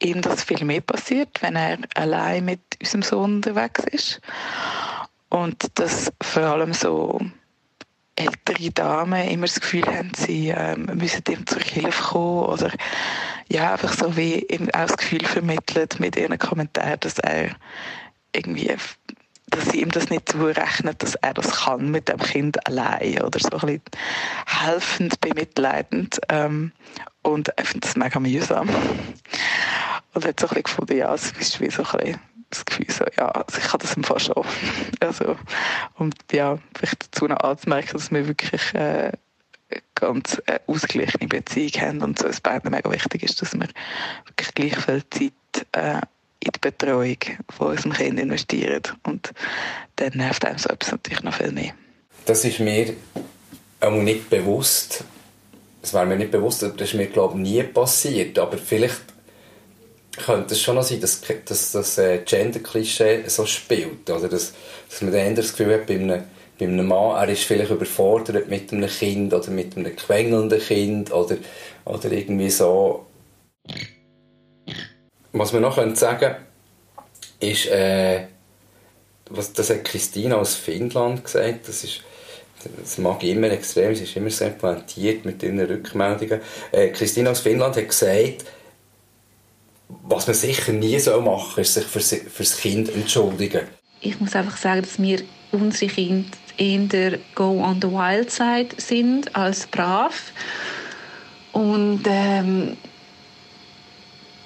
ihm 0.03 0.21
das 0.23 0.45
viel 0.45 0.65
mehr 0.65 0.81
passiert, 0.81 1.43
wenn 1.43 1.57
er 1.57 1.79
allein 1.95 2.45
mit 2.45 2.61
unserem 2.81 3.03
Sohn 3.03 3.35
unterwegs 3.37 3.85
ist. 3.91 4.21
Und 5.29 5.67
dass 5.79 6.13
vor 6.23 6.43
allem 6.45 6.73
so 6.73 7.21
ältere 8.17 8.71
Damen 8.71 9.29
immer 9.29 9.47
das 9.47 9.61
Gefühl 9.61 9.87
haben, 9.87 10.13
sie 10.17 10.49
ähm, 10.49 10.87
müssen 10.95 11.23
ihm 11.29 11.47
zur 11.47 11.61
Hilfe 11.61 12.03
kommen 12.03 12.45
oder 12.47 12.71
ja, 13.49 13.73
einfach 13.73 13.93
so 13.93 14.17
wie 14.17 14.41
ihm 14.41 14.69
auch 14.73 14.87
das 14.87 14.97
Gefühl 14.97 15.25
vermittelt 15.25 15.99
mit 16.01 16.17
ihren 16.17 16.39
Kommentaren, 16.39 17.01
dass 17.01 17.19
er 17.19 17.51
irgendwie 18.33 18.77
dass 19.51 19.67
sie 19.67 19.83
ihm 19.83 19.91
das 19.91 20.11
nicht 20.11 20.31
zurechnet, 20.31 21.03
dass 21.03 21.15
er 21.17 21.35
das 21.35 21.65
kann 21.65 21.91
mit 21.91 22.09
dem 22.09 22.19
Kind 22.19 22.67
allein 22.67 23.23
oder 23.23 23.39
so 23.39 23.51
ein 23.51 23.61
bisschen 23.61 23.83
helfend, 24.47 25.21
bemitleidend 25.21 26.21
ähm, 26.29 26.73
und 27.23 27.53
ich 27.61 27.69
finde 27.69 27.87
das 27.87 27.97
mega 27.97 28.19
mühsam. 28.19 28.69
Und 30.15 30.25
hat 30.25 30.41
so 30.41 30.47
ein 30.47 30.49
bisschen 30.49 30.63
gefunden, 30.63 30.97
ja, 30.97 31.15
es 31.15 31.33
ist 31.33 31.61
wie 31.61 31.71
so 31.71 31.83
ein 31.83 31.99
bisschen 31.99 32.21
das 32.51 32.65
Gefühl 32.65 32.91
so, 32.91 33.05
ja, 33.17 33.29
also 33.29 33.59
ich 33.59 33.65
kann 33.65 33.81
das 33.81 33.95
im 33.95 34.05
Fall 34.05 34.21
schon. 34.21 34.45
Also, 35.01 35.37
und 35.97 36.15
ja, 36.33 36.59
vielleicht 36.75 37.07
dazu 37.07 37.27
noch 37.27 37.41
anzumerken, 37.41 37.93
dass 37.93 38.11
wir 38.11 38.27
wirklich 38.27 38.75
äh, 38.75 39.13
ganz 39.95 40.41
äh, 40.47 40.61
ausgeglichene 40.67 41.29
Beziehung 41.29 41.73
haben 41.81 42.03
und 42.03 42.19
so 42.19 42.27
es 42.27 42.41
beiden 42.41 42.71
mega 42.71 42.91
wichtig 42.91 43.23
ist, 43.23 43.41
dass 43.43 43.55
wir 43.55 43.69
wirklich 44.27 44.55
gleich 44.55 44.77
viel 44.77 45.03
Zeit 45.11 45.67
äh, 45.73 46.01
in 46.41 46.53
die 46.55 46.61
Betreuung 46.61 47.17
von 47.51 47.69
unserem 47.69 47.93
Kind 47.93 48.21
investieren. 48.21 48.83
Und 49.03 49.33
dann 49.97 50.13
nervt 50.15 50.45
einem 50.45 50.59
so 50.59 50.69
etwas 50.69 50.93
natürlich 50.93 51.23
noch 51.23 51.35
viel 51.35 51.53
mehr. 51.53 51.73
Das 52.27 52.45
ist 52.45 52.61
mir 52.61 52.95
auch 53.81 53.91
nicht 53.91 54.31
bewusst. 54.31 55.05
Das 55.83 55.93
war 55.93 56.07
mir 56.07 56.17
nicht 56.17 56.31
bewusst, 56.31 56.63
das 56.63 56.73
ist 56.81 56.95
mir, 56.95 57.07
glaube 57.07 57.35
ich, 57.35 57.41
nie 57.41 57.63
passiert. 57.63 58.39
Aber 58.39 58.57
vielleicht 58.57 59.14
könnte 60.17 60.55
es 60.55 60.61
schon 60.61 60.77
noch 60.77 60.83
sein, 60.83 61.01
dass, 61.01 61.21
dass 61.45 61.73
das 61.73 61.99
äh, 61.99 62.19
Gender-Klischee 62.19 63.25
so 63.27 63.47
spielt. 63.47 64.09
Oder 64.11 64.29
dass, 64.29 64.53
dass 64.89 65.03
man 65.03 65.13
dann 65.13 65.35
das 65.35 65.51
Gefühl 65.57 65.75
hat, 65.75 65.87
bei 65.87 65.95
einem, 65.95 66.25
bei 66.59 66.67
einem 66.67 66.87
Mann, 66.87 67.17
er 67.17 67.29
ist 67.29 67.45
vielleicht 67.45 67.71
überfordert 67.71 68.49
mit 68.49 68.73
einem 68.73 68.89
Kind 68.89 69.33
oder 69.35 69.51
mit 69.51 69.77
einem 69.77 69.95
quengelnden 69.97 70.61
Kind 70.61 71.13
oder, 71.13 71.37
oder 71.85 72.13
irgendwie 72.13 72.51
so. 72.51 73.07
Was 75.33 75.53
man 75.53 75.63
noch 75.63 75.77
sagen 75.97 76.19
könnte, 76.19 76.37
ist, 77.41 77.67
äh, 77.67 78.27
was, 79.31 79.53
das 79.53 79.71
hat 79.71 79.85
Christina 79.85 80.37
aus 80.37 80.55
Finnland 80.55 81.25
gesagt, 81.25 81.69
das 81.69 81.85
ist, 81.85 82.03
das 82.81 82.99
mag 82.99 83.23
ich 83.23 83.31
immer 83.31 83.51
extrem, 83.51 83.95
sie 83.95 84.05
ist 84.05 84.17
immer 84.17 84.31
sehr 84.31 84.51
pointiert 84.51 85.25
mit 85.25 85.43
ihren 85.43 85.61
Rückmeldungen. 85.61 86.41
Äh, 86.73 86.89
Christina 86.89 87.31
aus 87.31 87.41
Finnland 87.41 87.77
hat 87.77 87.89
gesagt, 87.89 88.45
was 90.03 90.27
man 90.27 90.35
sicher 90.35 90.73
nie 90.73 90.99
so 90.99 91.21
machen 91.21 91.53
soll, 91.55 91.63
ist 91.63 91.75
sich 91.75 91.85
für, 91.85 92.01
für 92.01 92.43
das 92.43 92.57
Kind 92.59 92.95
entschuldigen. 92.95 93.63
Ich 94.01 94.21
muss 94.21 94.35
einfach 94.35 94.57
sagen, 94.57 94.83
dass 94.83 95.01
wir 95.01 95.23
unsere 95.53 95.91
Kinder 95.91 96.29
eher 96.57 97.19
go 97.35 97.63
on 97.63 97.81
the 97.81 97.89
wild 97.89 98.31
side 98.31 98.69
sind 98.77 99.35
als 99.35 99.67
brav. 99.67 100.33
Und 101.53 102.03
ähm, 102.07 102.77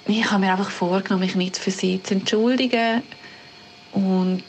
ich 0.07 0.29
habe 0.29 0.41
mir 0.41 0.51
einfach 0.51 0.69
vorgenommen, 0.69 1.25
mich 1.25 1.35
nicht 1.35 1.57
für 1.57 1.71
sie 1.71 2.01
zu 2.01 2.15
entschuldigen 2.15 3.03
und 3.91 4.43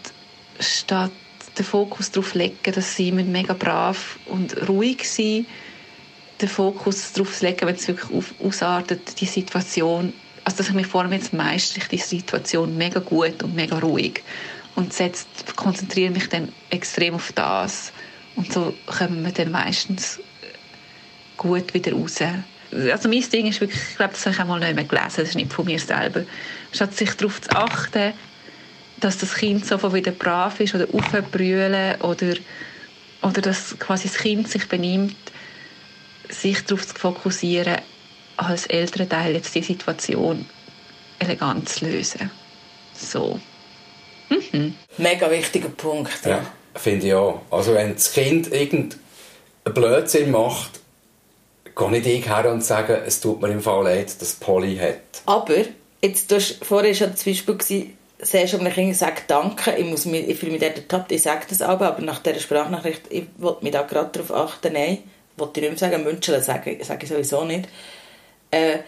statt 0.59 1.11
den 1.59 1.65
Fokus 1.65 2.11
darauf 2.11 2.35
legen, 2.35 2.73
dass 2.73 2.97
sie 2.97 3.13
mega 3.13 3.55
brav 3.55 4.19
und 4.27 4.69
ruhig 4.69 5.09
sind, 5.09 5.47
den 6.41 6.49
Fokus 6.49 7.13
darauf 7.13 7.41
legen, 7.43 7.67
wenn 7.67 7.75
es 7.75 7.89
wirklich 7.89 8.11
ausartet, 8.43 9.21
die 9.21 9.27
Situation 9.27 10.13
Also 10.51 10.65
dass 10.65 10.69
ich 10.71 10.75
mich 10.75 10.89
vor 10.89 11.03
allem 11.03 11.13
jetzt 11.13 11.33
meistere 11.33 11.85
ich 11.85 11.89
die 11.89 11.99
Situation 11.99 12.77
mega 12.77 12.99
gut 12.99 13.41
und 13.45 13.55
mega 13.55 13.79
ruhig. 13.79 14.25
Und 14.75 14.93
setzt, 14.93 15.55
konzentriere 15.55 16.11
mich 16.11 16.29
dann 16.29 16.49
extrem 16.71 17.15
auf 17.15 17.31
das. 17.37 17.93
Und 18.35 18.53
so 18.53 18.75
kommen 18.87 19.25
wir 19.25 19.31
dann 19.31 19.53
meistens 19.53 20.19
gut 21.37 21.73
wieder 21.73 21.93
raus. 21.93 22.17
Also 22.73 23.09
mein 23.09 23.23
Ding 23.31 23.47
ist 23.47 23.61
wirklich, 23.61 23.81
ich 23.91 23.97
glaube, 23.97 24.15
das 24.15 24.27
habe 24.27 24.35
ich 24.35 24.41
einmal 24.41 24.59
nicht 24.59 24.75
mehr 24.75 24.83
gelesen, 24.83 25.19
das 25.19 25.29
ist 25.29 25.35
nicht 25.37 25.53
von 25.53 25.67
mir 25.67 25.79
selber, 25.79 26.25
statt 26.73 26.97
sich 26.97 27.13
darauf 27.15 27.41
zu 27.41 27.51
achten, 27.51 28.13
dass 28.99 29.19
das 29.19 29.35
Kind 29.35 29.65
sofort 29.65 29.95
wieder 29.95 30.11
brav 30.11 30.59
ist 30.59 30.75
oder 30.75 30.89
aufbrüllen 30.93 32.01
oder, 32.01 32.35
oder 33.23 33.41
dass 33.41 33.79
quasi 33.79 34.09
das 34.09 34.19
Kind 34.19 34.49
sich 34.49 34.69
benimmt, 34.69 35.17
sich 36.29 36.65
darauf 36.65 36.89
zu 36.89 36.95
fokussieren, 36.97 37.77
als 38.49 38.67
älterer 38.67 39.09
Teil 39.09 39.35
jetzt 39.35 39.55
die 39.55 39.63
Situation 39.63 40.47
elegant 41.19 41.69
zu 41.69 41.87
lösen. 41.87 42.31
So. 42.95 43.39
Mhm. 44.29 44.75
Mega 44.97 45.31
wichtiger 45.31 45.69
Punkt. 45.69 46.25
Ja, 46.25 46.31
ja 46.31 46.47
finde 46.75 47.07
ich 47.07 47.15
auch. 47.15 47.43
Also 47.51 47.75
wenn 47.75 47.95
das 47.95 48.13
Kind 48.13 48.53
irgendeinen 48.53 49.01
Blödsinn 49.65 50.31
macht, 50.31 50.81
gehe 51.77 51.91
nicht 51.91 52.07
ich 52.07 52.29
her 52.29 52.51
und 52.51 52.65
sage, 52.65 53.03
es 53.07 53.21
tut 53.21 53.41
mir 53.41 53.49
im 53.49 53.61
Fall 53.61 53.85
leid, 53.85 54.21
dass 54.21 54.35
Polly 54.35 54.77
hat. 54.77 55.23
Aber, 55.27 55.65
jetzt, 56.03 56.31
du 56.31 56.37
hast, 56.37 56.65
vorher 56.65 56.99
war 56.99 57.09
das 57.09 57.25
Beispiel, 57.25 57.57
gewesen, 57.57 57.97
sehr 58.23 58.47
schon 58.47 58.61
einem 58.61 58.73
Kind 58.73 58.97
sagt 58.97 59.31
Danke, 59.31 59.75
ich, 59.77 59.87
muss 59.87 60.05
mich, 60.05 60.29
ich 60.29 60.39
fühle 60.39 60.53
mich 60.53 60.61
dort 60.61 60.77
ertappt, 60.77 61.13
ich 61.13 61.23
sage 61.23 61.47
das 61.49 61.63
aber, 61.63 61.89
aber 61.89 62.03
nach 62.03 62.19
dieser 62.19 62.41
Sprachnachricht, 62.41 63.03
ich 63.09 63.25
wollte 63.39 63.65
mich 63.65 63.73
da 63.73 63.83
gerade 63.83 64.11
darauf 64.13 64.33
achten, 64.33 64.75
nein, 64.75 64.99
wollte 65.37 65.61
ich 65.61 65.71
nicht 65.71 65.81
mehr 65.81 65.91
sagen, 65.91 66.05
München 66.05 66.43
sage, 66.43 66.79
sage 66.83 67.05
ich 67.05 67.09
sowieso 67.09 67.45
nicht. 67.45 67.69
Äh, 68.51 68.79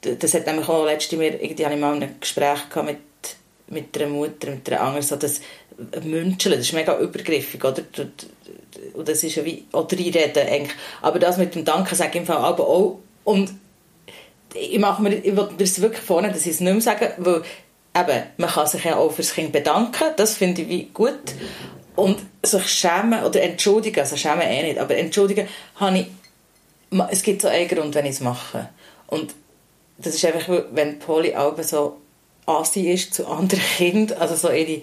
das 0.00 0.34
hat 0.34 0.46
nämlich 0.46 0.68
auch 0.68 0.84
letzte 0.84 1.16
Mal, 1.16 1.34
irgendwie 1.40 1.64
habe 1.64 1.74
ich 1.74 1.80
mal 1.80 1.94
ein 1.94 2.16
Gespräch 2.20 2.60
mit, 2.84 2.98
mit 3.68 3.96
einer 3.96 4.10
Mutter, 4.10 4.50
mit 4.50 4.70
einer 4.70 4.80
anderen, 4.80 5.02
so 5.02 5.16
das 5.16 5.40
München, 6.02 6.52
das 6.52 6.60
ist 6.60 6.72
mega 6.72 6.98
übergriffig, 6.98 7.62
oder? 7.64 7.82
Und 8.94 9.08
das 9.08 9.22
ist 9.22 9.34
ja 9.34 9.44
wie, 9.44 9.64
oder 9.72 9.98
reden 9.98 10.48
eigentlich. 10.48 10.76
Aber 11.02 11.18
das 11.18 11.38
mit 11.38 11.54
dem 11.54 11.64
Danke 11.64 11.94
sage 11.94 12.10
ich 12.10 12.16
im 12.16 12.26
Fall 12.26 12.38
aber 12.38 12.66
auch. 12.66 12.98
Und 13.24 13.52
ich 14.54 14.78
mache 14.78 15.02
mir, 15.02 15.14
ich 15.14 15.36
will 15.36 15.48
das 15.58 15.80
wirklich 15.80 16.02
vorne, 16.02 16.28
dass 16.28 16.46
ich 16.46 16.52
es 16.52 16.60
nicht 16.60 16.72
mehr 16.72 16.80
sage, 16.80 17.14
weil 17.18 17.42
eben, 17.94 18.22
man 18.36 18.50
kann 18.50 18.66
sich 18.66 18.84
ja 18.84 18.96
auch 18.96 19.12
fürs 19.12 19.34
Kind 19.34 19.52
bedanken, 19.52 20.04
das 20.16 20.34
finde 20.34 20.62
ich 20.62 20.68
wie 20.68 20.84
gut. 20.92 21.34
Und 21.94 22.18
sich 22.42 22.68
schämen 22.68 23.24
oder 23.24 23.42
entschuldigen, 23.42 24.00
also 24.00 24.16
schämen 24.16 24.42
eh 24.42 24.62
nicht, 24.62 24.78
aber 24.78 24.96
entschuldigen 24.96 25.48
habe 25.76 25.98
ich, 25.98 26.06
es 27.10 27.22
gibt 27.22 27.42
so 27.42 27.48
einen 27.48 27.68
Grund, 27.68 27.94
wenn 27.94 28.04
ich 28.04 28.12
es 28.12 28.20
mache. 28.20 28.68
Und 29.06 29.34
das 29.98 30.14
ist 30.14 30.24
einfach, 30.24 30.64
wenn 30.72 30.98
Polly 30.98 31.34
auch 31.34 31.60
so 31.62 31.98
assi 32.46 32.90
ist 32.90 33.14
zu 33.14 33.26
anderen 33.26 33.64
Kindern, 33.76 34.18
also 34.18 34.34
so 34.34 34.50
ihre 34.50 34.82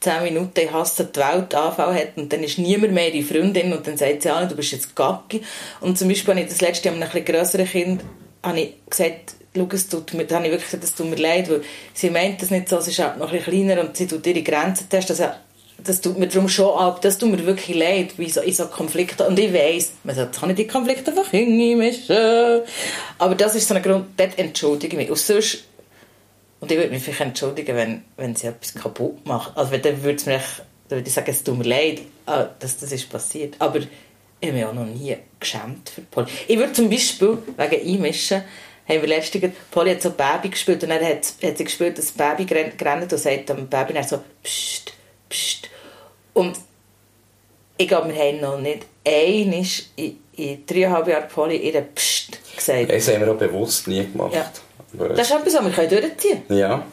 10 0.00 0.22
Minuten 0.22 0.60
ich 0.60 0.72
hasse 0.72 1.06
die 1.06 1.18
Welt 1.18 1.54
Anfall 1.54 1.94
hat 1.94 2.16
und 2.16 2.32
dann 2.32 2.44
ist 2.44 2.58
niemand 2.58 2.92
mehr 2.92 3.12
ihre 3.12 3.26
Freundin 3.26 3.72
und 3.72 3.86
dann 3.86 3.96
sagt 3.96 4.22
sie, 4.22 4.28
du 4.48 4.54
bist 4.54 4.70
jetzt 4.72 4.94
Gacki. 4.94 5.42
Und 5.80 5.98
zum 5.98 6.08
Beispiel 6.08 6.34
habe 6.34 6.42
ich 6.42 6.50
das 6.50 6.60
letzte 6.60 6.88
Jahr 6.88 6.96
mit 6.96 7.02
einem 7.02 7.16
etwas 7.16 7.34
grösseren 7.34 7.66
Kind 7.66 8.02
habe 8.42 8.60
ich 8.60 8.74
gesagt, 8.88 9.34
schau, 9.56 9.68
es 9.72 9.88
tut 9.88 10.14
mir, 10.14 10.28
habe 10.30 10.44
ich 10.46 10.52
wirklich 10.52 10.70
gesagt, 10.70 10.84
es 10.84 10.94
tut 10.94 11.10
mir 11.10 11.16
leid, 11.16 11.50
weil 11.50 11.62
sie 11.92 12.10
meint 12.10 12.40
das 12.40 12.50
nicht 12.50 12.68
so, 12.68 12.80
sie 12.80 12.92
ist 12.92 12.98
halt 13.00 13.18
noch 13.18 13.32
ein 13.32 13.42
kleiner 13.42 13.80
und 13.80 13.96
sie 13.96 14.06
tut 14.06 14.26
ihre 14.26 14.42
Grenzen 14.42 14.88
testen. 14.88 15.18
Also, 15.18 15.34
das 15.84 16.00
tut 16.00 16.18
mir 16.18 16.26
darum 16.26 16.48
schon 16.48 16.76
ab, 16.76 17.00
das 17.02 17.18
tut 17.18 17.30
mir 17.30 17.44
wirklich 17.46 17.76
leid, 17.76 18.18
wie 18.18 18.28
so, 18.28 18.40
in 18.40 18.52
so 18.52 18.66
Konflikten. 18.66 19.26
Und 19.26 19.38
ich 19.38 19.52
weiss, 19.52 19.92
man 20.02 20.16
sagt, 20.16 20.40
kann 20.40 20.50
ich 20.50 20.56
die 20.56 20.66
Konflikte 20.66 21.12
einfach 21.12 21.30
hinmischen. 21.30 22.62
Aber 23.18 23.34
das 23.34 23.54
ist 23.54 23.68
so 23.68 23.74
ein 23.74 23.82
Grund, 23.82 24.06
dort 24.16 24.38
entschuldige 24.38 24.96
ich 24.96 25.02
mich. 25.02 25.10
Und 25.10 25.18
sonst, 25.18 25.64
und 26.60 26.72
ich 26.72 26.76
würde 26.76 26.90
mich 26.90 27.02
vielleicht 27.02 27.20
entschuldigen, 27.20 27.76
wenn, 27.76 28.04
wenn 28.16 28.34
sie 28.34 28.48
etwas 28.48 28.74
kaputt 28.74 29.24
macht. 29.24 29.56
Also 29.56 29.76
dann 29.76 30.02
würde, 30.02 30.24
mir 30.26 30.40
dann 30.88 30.98
würde 30.98 31.08
ich 31.08 31.14
sagen, 31.14 31.30
es 31.30 31.44
tut 31.44 31.56
mir 31.56 31.64
leid, 31.64 32.00
ah, 32.26 32.48
dass 32.58 32.78
das 32.78 32.90
ist 32.90 33.08
passiert. 33.08 33.54
Aber 33.60 33.78
ich 33.78 34.48
habe 34.48 34.52
mich 34.52 34.64
auch 34.64 34.74
noch 34.74 34.86
nie 34.86 35.16
geschämt 35.38 35.90
für 35.90 36.00
Polly. 36.02 36.28
Ich 36.48 36.58
würde 36.58 36.72
zum 36.72 36.90
Beispiel, 36.90 37.38
wegen 37.56 37.94
Einmischen, 37.94 38.42
haben 38.88 39.02
wir 39.02 39.08
letztens, 39.08 39.52
Polly 39.70 39.92
hat 39.92 40.02
so 40.02 40.10
Baby 40.10 40.48
gespielt 40.48 40.82
und 40.82 40.88
dann 40.88 41.04
hat, 41.04 41.34
hat 41.42 41.58
sie 41.58 41.64
gespielt, 41.64 41.98
dass 41.98 42.12
das 42.12 42.14
Baby 42.14 42.46
gerannt 42.46 43.12
und 43.12 43.18
sagt 43.18 43.48
dem 43.50 43.68
Baby 43.68 43.92
dann 43.92 44.08
so, 44.08 44.20
pst, 44.42 44.94
pst. 45.28 45.68
Und 46.34 46.58
ich 47.76 47.88
glaube, 47.88 48.12
wir 48.12 48.20
haben 48.20 48.40
noch 48.40 48.58
nicht 48.58 48.86
einmal 49.06 49.64
in, 49.96 50.18
in 50.36 50.66
dreieinhalb 50.66 51.08
Jahren 51.08 51.28
Polly 51.28 51.56
ihr 51.56 51.80
Psst 51.80 52.38
gesagt. 52.56 52.90
Das 52.90 53.08
haben 53.08 53.20
wir 53.20 53.32
auch 53.32 53.36
bewusst 53.36 53.86
nie 53.88 54.04
gemacht. 54.04 54.34
Ja. 54.34 54.50
Das 54.92 55.30
ist 55.30 55.36
etwas, 55.36 55.54
was 55.54 55.76
wir 55.76 55.88
durchziehen 55.88 56.42
können. 56.46 56.58
Ja. 56.58 56.84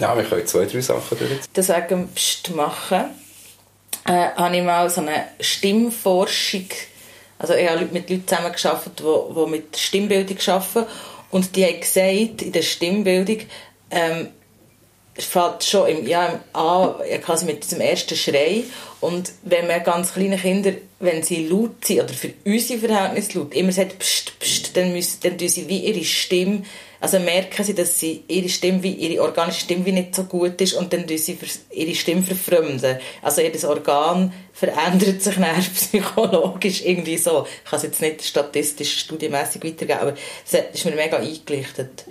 Ja, 0.00 0.16
wir 0.16 0.24
können 0.24 0.46
zwei, 0.46 0.66
drei 0.66 0.80
Sachen 0.80 1.18
durchziehen. 1.18 1.40
Deswegen 1.54 2.08
Psst 2.14 2.54
machen. 2.54 3.10
Äh, 4.06 4.30
habe 4.36 4.56
ich 4.56 4.62
mal 4.62 4.88
so 4.90 5.00
eine 5.00 5.28
Stimmforschung, 5.40 6.66
also 7.38 7.54
ich 7.54 7.68
habe 7.68 7.86
mit 7.90 8.10
Leuten 8.10 8.26
zusammengearbeitet, 8.26 9.00
die, 9.00 9.34
die 9.34 9.50
mit 9.50 9.76
Stimmbildung 9.78 10.36
arbeiten 10.46 10.86
und 11.30 11.56
die 11.56 11.64
haben 11.64 11.80
gesagt, 11.80 12.42
in 12.42 12.52
der 12.52 12.62
Stimmbildung, 12.62 13.38
ähm, 13.90 14.28
fällt 15.22 15.64
schon 15.64 15.88
im, 15.88 16.06
ja, 16.06 16.40
an, 16.52 16.94
quasi 17.22 17.44
mit 17.44 17.62
diesem 17.62 17.80
ersten 17.80 18.16
Schrei. 18.16 18.64
Und 19.00 19.32
wenn 19.42 19.66
man 19.66 19.84
ganz 19.84 20.14
kleine 20.14 20.38
Kinder, 20.38 20.72
wenn 20.98 21.22
sie 21.22 21.46
laut 21.46 21.84
sind, 21.84 22.00
oder 22.00 22.14
für 22.14 22.32
unsere 22.44 22.78
Verhältnisse 22.80 23.38
laut, 23.38 23.54
immer 23.54 23.72
sagt, 23.72 23.98
pst, 23.98 24.38
pst, 24.40 24.76
dann 24.76 24.92
müssen, 24.92 25.20
dann 25.22 25.38
tun 25.38 25.48
sie 25.48 25.68
wie 25.68 25.80
ihre 25.80 26.04
Stimme, 26.04 26.62
also 27.00 27.18
merken 27.18 27.62
sie, 27.62 27.74
dass 27.74 27.98
sie 27.98 28.24
ihre 28.28 28.48
Stimme, 28.48 28.82
wie, 28.82 28.92
ihre 28.92 29.22
organische 29.22 29.60
Stimme 29.60 29.84
wie 29.84 29.92
nicht 29.92 30.14
so 30.14 30.24
gut 30.24 30.58
ist, 30.60 30.72
und 30.72 30.92
dann 30.92 31.06
tun 31.06 31.18
sie 31.18 31.36
ihre 31.70 31.94
Stimme 31.94 32.22
verfremden. 32.22 32.98
Also 33.20 33.42
jedes 33.42 33.66
Organ 33.66 34.32
verändert 34.54 35.20
sich 35.20 35.34
dann 35.34 35.62
psychologisch 35.74 36.82
irgendwie 36.82 37.18
so. 37.18 37.46
Ich 37.62 37.70
kann 37.70 37.76
es 37.76 37.82
jetzt 37.82 38.00
nicht 38.00 38.24
statistisch, 38.24 39.00
studienmässig 39.00 39.62
weitergeben, 39.62 40.00
aber 40.00 40.14
das 40.50 40.62
ist 40.72 40.84
mir 40.86 40.92
mega 40.92 41.18
eingelichtet. 41.18 42.06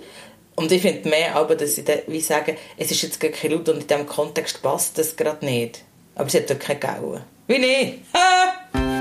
Und 0.56 0.70
ich 0.70 0.82
finde 0.82 1.08
mehr 1.08 1.34
aber, 1.34 1.56
dass 1.56 1.78
ich 1.78 1.84
wie 2.06 2.20
sagen, 2.20 2.56
es 2.76 2.90
ist 2.90 3.02
jetzt 3.02 3.20
gar 3.20 3.30
kein 3.30 3.50
Laut 3.50 3.68
und 3.68 3.80
in 3.80 3.86
diesem 3.86 4.06
Kontext 4.06 4.62
passt 4.62 4.98
das 4.98 5.16
gerade 5.16 5.44
nicht. 5.44 5.82
Aber 6.14 6.30
sie 6.30 6.38
hat 6.38 6.50
dort 6.50 6.60
keine 6.60 6.78
Gauen. 6.78 7.22
Wie 7.46 7.58
nicht? 7.58 7.98
Ha! 8.14 8.93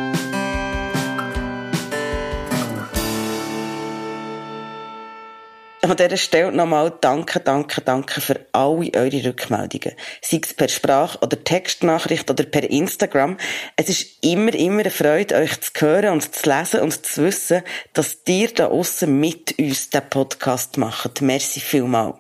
An 5.86 5.98
dieser 5.98 6.16
Stelle 6.16 6.54
nochmal 6.54 6.94
danke, 7.02 7.42
danke, 7.42 7.82
danke 7.82 8.22
für 8.22 8.46
alle 8.54 8.90
eure 8.96 9.26
Rückmeldungen. 9.26 9.98
Sei 10.22 10.40
es 10.42 10.54
per 10.54 10.70
Sprach- 10.70 11.22
oder 11.22 11.44
Textnachricht 11.44 12.32
oder 12.32 12.46
per 12.46 12.70
Instagram. 12.70 13.36
Es 13.76 13.90
ist 13.90 14.24
immer, 14.24 14.54
immer 14.54 14.80
eine 14.80 14.92
Freude, 14.92 15.36
euch 15.36 15.60
zu 15.60 15.72
hören 15.80 16.14
und 16.14 16.34
zu 16.34 16.50
lesen 16.50 16.80
und 16.80 17.06
zu 17.06 17.26
wissen, 17.26 17.64
dass 17.92 18.20
ihr 18.26 18.54
da 18.54 18.68
außen 18.68 19.14
mit 19.20 19.60
uns 19.60 19.90
den 19.90 20.10
Podcast 20.10 20.78
macht. 20.78 21.20
Merci 21.20 21.60
vielmal. 21.60 22.14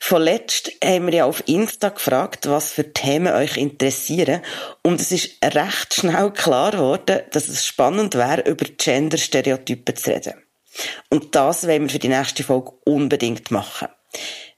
Vorletzt 0.00 0.72
haben 0.82 1.04
wir 1.04 1.14
ja 1.16 1.24
auf 1.26 1.46
Insta 1.46 1.90
gefragt, 1.90 2.48
was 2.48 2.72
für 2.72 2.94
Themen 2.94 3.34
euch 3.34 3.58
interessieren. 3.58 4.40
Und 4.82 5.02
es 5.02 5.12
ist 5.12 5.32
recht 5.44 5.92
schnell 5.92 6.30
klar 6.30 6.70
geworden, 6.70 7.20
dass 7.30 7.48
es 7.48 7.66
spannend 7.66 8.14
wäre, 8.14 8.48
über 8.48 8.64
Gender-Stereotypen 8.64 9.96
zu 9.96 10.10
reden. 10.12 10.47
Und 11.08 11.34
das 11.34 11.66
wollen 11.66 11.82
wir 11.82 11.90
für 11.90 11.98
die 11.98 12.08
nächste 12.08 12.44
Folge 12.44 12.72
unbedingt 12.84 13.50
machen. 13.50 13.88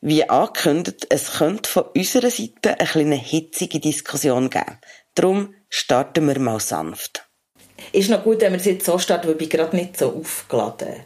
Wie 0.01 0.29
angekündigt, 0.29 1.07
es 1.11 1.33
könnte 1.33 1.69
von 1.69 1.85
unserer 1.95 2.31
Seite 2.31 2.79
eine 2.79 2.89
kleine 2.89 3.17
hitzige 3.17 3.81
Diskussion 3.81 4.49
geben. 4.49 4.79
Darum 5.15 5.55
starten 5.69 6.27
wir 6.27 6.39
mal 6.39 6.61
sanft. 6.61 7.27
Ist 7.93 8.11
noch 8.11 8.23
gut, 8.23 8.41
wenn 8.41 8.53
wir 8.53 8.61
es 8.61 8.67
jetzt 8.67 8.87
so 8.87 8.99
starten, 8.99 9.29
weil 9.29 9.43
ich 9.43 9.51
gerade 9.51 9.77
nicht 9.77 9.99
so 9.99 10.15
aufgeladen 10.21 11.05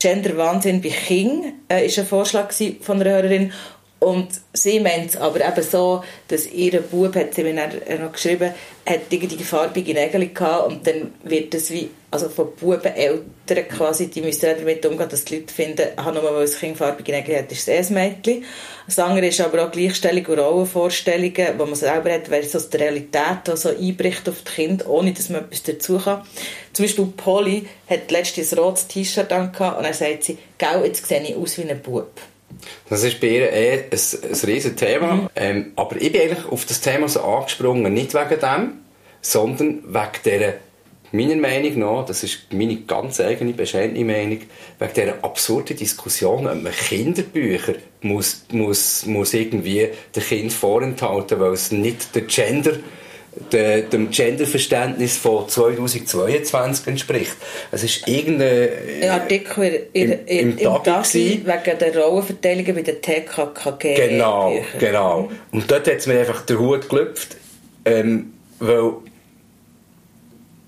Gender 0.00 0.34
Wahnsinn 0.38 0.80
bei 0.80 0.88
King 0.88 1.52
äh, 1.68 1.84
ist 1.84 1.98
ein 1.98 2.06
Vorschlag 2.06 2.50
von 2.80 3.00
einer 3.00 3.10
Hörerin 3.10 3.52
und 4.00 4.28
sie 4.54 4.80
meint 4.80 5.10
es 5.10 5.16
aber 5.18 5.46
eben 5.46 5.62
so, 5.62 6.02
dass 6.28 6.46
ihr 6.46 6.80
Bub, 6.80 7.14
hat 7.14 7.34
sie 7.34 7.42
mir 7.42 7.52
noch 7.52 8.12
geschrieben, 8.12 8.54
hat 8.86 9.00
irgendwie 9.10 9.44
farbige 9.44 9.92
Nägel 9.92 10.30
gehabt 10.30 10.68
und 10.68 10.86
dann 10.86 11.12
wird 11.22 11.52
es 11.52 11.70
wie, 11.70 11.90
also 12.10 12.30
von 12.30 12.48
Buben, 12.58 12.94
Eltern 12.94 13.68
quasi, 13.68 14.08
die 14.08 14.22
müssen 14.22 14.56
damit 14.58 14.86
umgehen, 14.86 15.06
dass 15.06 15.26
die 15.26 15.36
Leute 15.36 15.52
finden, 15.52 15.86
ah, 15.96 16.10
nur 16.12 16.24
weil 16.24 16.46
das 16.46 16.58
Kind 16.58 16.78
farbige 16.78 17.12
Nägel 17.12 17.36
hat, 17.36 17.52
ist 17.52 17.68
es 17.68 17.88
ein 17.88 17.94
Mädchen. 17.94 18.42
Das 18.86 18.98
andere 18.98 19.26
ist 19.26 19.40
aber 19.42 19.66
auch 19.66 19.70
Gleichstellung 19.70 20.24
und 20.24 20.38
Rollenvorstellungen, 20.38 21.34
die 21.34 21.52
man 21.58 21.74
selber 21.74 22.10
hat, 22.10 22.28
versus 22.28 22.70
die 22.70 22.78
Realität, 22.78 23.46
die 23.46 23.56
so 23.56 23.68
einbricht 23.68 24.26
auf 24.30 24.42
die 24.44 24.50
Kinder, 24.50 24.88
ohne 24.88 25.12
dass 25.12 25.28
man 25.28 25.42
etwas 25.42 25.62
dazu 25.62 25.98
kann. 25.98 26.22
Zum 26.72 26.86
Beispiel 26.86 27.12
Polly 27.18 27.68
hat 27.86 28.10
letztes 28.10 28.56
rotes 28.56 28.86
T-Shirt 28.86 29.30
an 29.30 29.48
und 29.48 29.60
dann 29.60 29.92
sagt 29.92 30.24
sie, 30.24 30.38
«Gell, 30.56 30.86
jetzt 30.86 31.06
sehe 31.06 31.22
ich 31.22 31.36
aus 31.36 31.58
wie 31.58 31.70
ein 31.70 31.82
Bub.» 31.82 32.10
Das 32.88 33.04
ist 33.04 33.20
bei 33.20 33.28
ihr 33.28 33.52
eh 33.52 33.72
ein, 33.72 33.82
ein 33.90 34.48
riesiges 34.48 34.76
Thema. 34.76 35.14
Mhm. 35.14 35.28
Ähm, 35.36 35.72
aber 35.76 35.96
ich 36.00 36.12
bin 36.12 36.22
eigentlich 36.22 36.46
auf 36.46 36.64
das 36.64 36.80
Thema 36.80 37.08
so 37.08 37.22
angesprungen, 37.22 37.92
nicht 37.92 38.14
wegen 38.14 38.40
dem, 38.40 38.72
sondern 39.20 39.82
wegen 39.86 40.10
dieser 40.24 40.54
meiner 41.12 41.36
Meinung 41.36 41.78
nach, 41.78 42.06
das 42.06 42.22
ist 42.22 42.52
meine 42.52 42.76
ganz 42.82 43.18
eigene, 43.20 43.52
bescheidene 43.52 44.04
Meinung, 44.04 44.40
wegen 44.78 44.94
dieser 44.94 45.24
absurden 45.24 45.76
Diskussion, 45.76 46.46
ob 46.46 46.62
man 46.62 46.72
Kinderbücher 46.72 47.74
muss, 48.02 48.44
muss, 48.52 49.06
muss 49.06 49.34
irgendwie 49.34 49.88
den 50.14 50.22
Kind 50.22 50.52
vorenthalten, 50.52 51.40
weil 51.40 51.52
es 51.52 51.72
nicht 51.72 52.14
der 52.14 52.22
Gender 52.22 52.72
de, 52.72 52.80
dem 53.52 54.10
Genderverständnis 54.10 55.16
von 55.16 55.48
2022 55.48 56.86
entspricht. 56.86 57.36
Es 57.70 57.84
ist 57.84 58.08
irgendein 58.08 58.68
Ein 59.02 59.10
Artikel 59.10 59.86
in, 59.92 60.12
in, 60.12 60.12
im, 60.12 60.18
im, 60.26 60.58
im 60.58 60.58
im 60.58 60.82
Tagi 60.82 61.42
wegen 61.44 61.78
der 61.78 61.96
Rollenverteilung 61.96 62.74
bei 62.74 62.82
der 62.82 63.00
TKKG. 63.00 63.94
Genau, 63.94 64.50
Büchern. 64.50 64.80
genau. 64.80 65.30
Und 65.52 65.70
dort 65.70 65.86
hat 65.86 65.98
es 65.98 66.06
mir 66.06 66.18
einfach 66.20 66.42
der 66.42 66.58
Hut 66.58 66.88
gelüpft, 66.88 67.36
ähm, 67.84 68.32
weil 68.58 68.94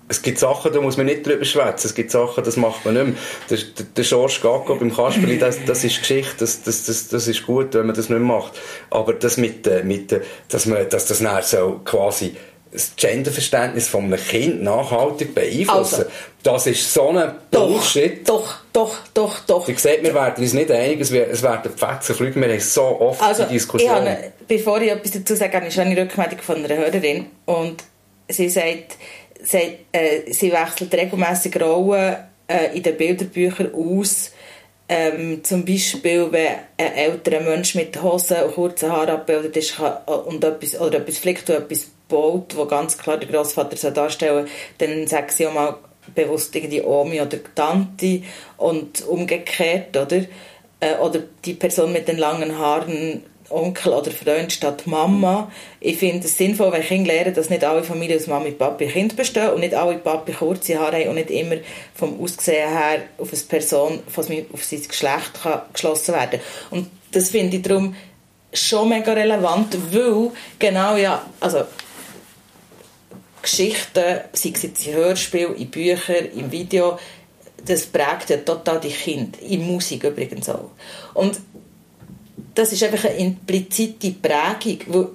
es 0.07 0.21
gibt 0.21 0.37
Sachen, 0.37 0.71
da 0.71 0.79
muss 0.79 0.95
man 0.95 1.05
nicht 1.07 1.25
drüber 1.25 1.43
schwätzen. 1.43 1.87
Es 1.87 1.95
gibt 1.95 2.11
Sachen, 2.11 2.43
das 2.43 2.55
macht 2.55 2.85
man 2.85 2.93
nicht 2.93 3.05
mehr. 3.05 3.15
Der, 3.49 3.57
der, 3.57 3.85
der 3.97 4.03
George 4.03 4.39
Gacko 4.41 4.75
beim 4.75 4.93
Kasperli, 4.93 5.37
das, 5.37 5.57
das 5.65 5.83
ist 5.83 5.99
Geschichte, 5.99 6.35
das, 6.39 6.61
das, 6.63 6.85
das, 6.85 7.07
das 7.07 7.27
ist 7.27 7.45
gut, 7.45 7.73
wenn 7.73 7.87
man 7.87 7.95
das 7.95 8.09
nicht 8.09 8.19
mehr 8.19 8.19
macht. 8.19 8.53
Aber 8.89 9.13
das 9.13 9.37
mit, 9.37 9.65
äh, 9.65 9.83
mit 9.83 10.11
äh, 10.11 10.21
dass, 10.49 10.65
man, 10.65 10.87
dass 10.89 11.07
das 11.07 11.19
nachher 11.19 11.43
so 11.43 11.81
quasi 11.83 12.35
das 12.73 12.93
Genderverständnis 12.95 13.87
von 13.87 14.05
einem 14.05 14.17
Kind 14.19 14.63
nachhaltig 14.63 15.35
beeinflussen, 15.35 15.69
Also. 16.01 16.05
das 16.41 16.67
ist 16.67 16.91
so 16.93 17.09
ein 17.09 17.31
Bullshit. 17.51 18.27
doch, 18.27 18.55
doch, 18.73 18.97
doch, 19.13 19.39
doch. 19.45 19.67
Wie 19.67 19.73
gesagt, 19.73 20.01
wir 20.03 20.13
werden 20.13 20.43
uns 20.43 20.53
nicht 20.53 20.71
einig, 20.71 20.99
es 21.01 21.11
werden 21.11 21.71
Fetzen 21.77 22.15
fliegen. 22.15 22.41
Wir 22.41 22.49
haben 22.49 22.59
so 22.59 22.81
oft 22.99 23.21
Also, 23.21 23.43
die 23.43 23.55
ich 23.55 23.61
Diskussion. 23.61 23.91
habe, 23.91 24.07
eine- 24.07 24.33
bevor 24.47 24.81
ich 24.81 24.89
etwas 24.91 25.11
dazu 25.11 25.35
sage, 25.35 25.55
habe 25.57 25.67
ich 25.67 25.73
schon 25.73 25.83
eine 25.85 26.01
Rückmeldung 26.01 26.39
von 26.39 26.57
einer 26.65 26.75
Hörerin 26.75 27.27
und 27.45 27.83
sie 28.27 28.49
sagt, 28.49 28.95
sie, 29.43 29.77
äh, 29.91 30.31
sie 30.31 30.51
wechselt 30.51 30.93
regelmäßig 30.93 31.61
Rollen 31.61 32.15
äh, 32.47 32.75
in 32.75 32.81
den 32.83 32.97
Bilderbüchern 32.97 33.71
aus. 33.75 34.31
Ähm, 34.89 35.43
zum 35.43 35.63
Beispiel, 35.63 36.27
wenn 36.31 36.55
ein 36.77 36.93
älterer 36.95 37.39
Mensch 37.39 37.73
mit 37.75 38.01
Hosen 38.01 38.37
und 38.43 38.53
kurzen 38.55 38.91
Haaren 38.91 39.11
abgebildet 39.11 39.55
ist 39.57 39.77
kann, 39.77 39.93
und 40.25 40.43
etwas, 40.43 40.79
oder 40.79 40.97
etwas 40.99 41.17
flickt 41.19 41.49
oder 41.49 41.59
etwas 41.59 41.87
baut, 42.07 42.55
wo 42.55 42.65
ganz 42.65 42.97
klar 42.97 43.17
der 43.17 43.29
Großvater 43.29 43.77
soll 43.77 43.91
darstellen 43.91 44.47
dann 44.77 45.07
sagt 45.07 45.31
sie 45.31 45.47
auch 45.47 45.53
mal 45.53 45.77
bewusst 46.13 46.55
irgendwie 46.55 46.81
Omi 46.81 47.21
oder 47.21 47.37
Tante 47.55 48.23
und 48.57 49.05
umgekehrt, 49.07 49.95
oder? 49.95 50.25
Äh, 50.79 50.95
oder 51.01 51.21
die 51.45 51.53
Person 51.53 51.93
mit 51.93 52.07
den 52.07 52.17
langen 52.17 52.57
Haaren 52.57 53.23
Onkel 53.49 53.93
oder 53.93 54.11
Freund 54.11 54.51
statt 54.51 54.87
Mama. 54.87 55.51
Ich 55.79 55.97
finde 55.97 56.25
es 56.25 56.37
sinnvoll, 56.37 56.71
wenn 56.71 56.81
Kinder 56.81 57.13
lernen, 57.13 57.33
dass 57.33 57.49
nicht 57.49 57.63
alle 57.63 57.83
Familien 57.83 58.19
aus 58.19 58.27
Mami, 58.27 58.51
Papi, 58.51 58.87
Kind 58.87 59.15
bestehen 59.15 59.51
und 59.51 59.59
nicht 59.59 59.75
alle 59.75 59.97
Papi 59.97 60.33
kurze 60.33 60.79
Haare 60.79 61.01
haben 61.01 61.09
und 61.09 61.15
nicht 61.15 61.29
immer 61.29 61.57
vom 61.93 62.19
Aussehen 62.21 62.69
her 62.69 63.03
auf 63.17 63.31
eine 63.31 63.41
Person, 63.41 63.99
auf 64.07 64.63
sein 64.63 64.81
Geschlecht 64.87 65.33
kann 65.43 65.61
geschlossen 65.71 66.15
werden 66.15 66.39
Und 66.71 66.89
das 67.11 67.29
finde 67.29 67.57
ich 67.57 67.63
darum 67.63 67.95
schon 68.53 68.89
mega 68.89 69.13
relevant, 69.13 69.77
weil 69.91 70.31
genau 70.59 70.95
ja, 70.95 71.25
also 71.39 71.63
Geschichten, 73.43 74.21
sei 74.33 74.51
es 74.53 74.63
jetzt 74.63 74.87
in 74.87 74.93
Hörspielen, 74.95 75.55
in 75.55 75.69
Büchern, 75.69 76.25
im 76.35 76.51
Video, 76.51 76.97
das 77.65 77.85
prägt 77.85 78.29
ja 78.29 78.37
total 78.37 78.79
die 78.79 78.89
Kinder. 78.89 79.37
In 79.47 79.65
Musik 79.65 80.03
übrigens 80.03 80.49
auch. 80.49 80.71
Und 81.13 81.39
das 82.55 82.73
ist 82.73 82.83
einfach 82.83 83.05
eine 83.05 83.17
implizite 83.17 84.11
Prägung. 84.11 84.79
Wo, 84.87 85.09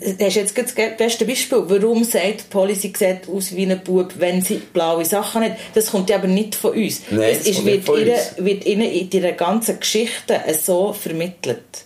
das 0.00 0.28
ist 0.28 0.36
jetzt 0.36 0.58
das 0.58 0.74
beste 0.96 1.24
Beispiel. 1.24 1.62
Warum 1.66 2.04
sagt 2.04 2.48
Polly, 2.50 2.74
sie 2.74 2.92
sieht 2.96 3.28
aus 3.28 3.54
wie 3.54 3.70
ein 3.70 3.82
Bub, 3.82 4.14
wenn 4.18 4.40
sie 4.40 4.62
blaue 4.72 5.04
Sachen 5.04 5.44
hat? 5.44 5.56
Das 5.74 5.90
kommt 5.90 6.10
ja 6.10 6.16
aber 6.16 6.28
nicht 6.28 6.54
von 6.54 6.72
uns. 6.72 7.02
Nein, 7.10 7.30
es 7.32 7.38
das 7.38 7.46
ist, 7.48 7.54
kommt 7.56 7.66
nicht 7.66 7.86
wird, 7.86 7.86
von 7.86 8.00
ihnen, 8.00 8.46
wird 8.46 8.66
ihnen 8.66 8.90
in 8.90 9.10
ihrer 9.10 9.32
ganzen 9.32 9.80
Geschichte 9.80 10.40
so 10.62 10.92
vermittelt. 10.92 11.84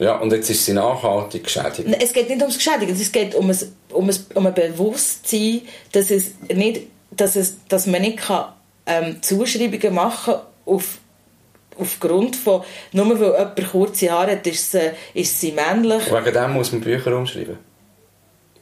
Ja, 0.00 0.16
und 0.16 0.32
jetzt 0.32 0.48
ist 0.48 0.64
sie 0.64 0.72
nachhaltig 0.72 1.44
geschädigt. 1.44 1.86
Es 2.00 2.14
geht 2.14 2.30
nicht 2.30 2.40
ums 2.40 2.56
Geschädigen, 2.56 2.94
es 2.94 3.12
geht 3.12 3.34
um 3.34 3.50
ein, 3.50 3.58
um 3.92 4.08
ein, 4.08 4.16
um 4.34 4.46
ein 4.46 4.54
Bewusstsein, 4.54 5.60
dass, 5.92 6.10
es 6.10 6.32
nicht, 6.48 6.86
dass, 7.10 7.36
es, 7.36 7.56
dass 7.68 7.86
man 7.86 8.00
nicht 8.00 8.16
kann, 8.16 8.46
ähm, 8.86 9.22
Zuschreibungen 9.22 9.94
machen 9.94 10.34
kann 10.34 10.42
auf, 10.64 10.96
aufgrund 11.78 12.34
von, 12.34 12.62
nur 12.92 13.20
weil 13.20 13.32
jemand 13.32 13.70
kurze 13.70 14.10
Haare 14.10 14.32
hat, 14.32 14.46
ist 14.46 14.72
sie, 14.72 14.90
ist 15.12 15.38
sie 15.38 15.52
männlich. 15.52 16.10
Wegen 16.10 16.34
dem 16.34 16.52
muss 16.54 16.72
man 16.72 16.80
Bücher 16.80 17.14
umschreiben. 17.14 17.58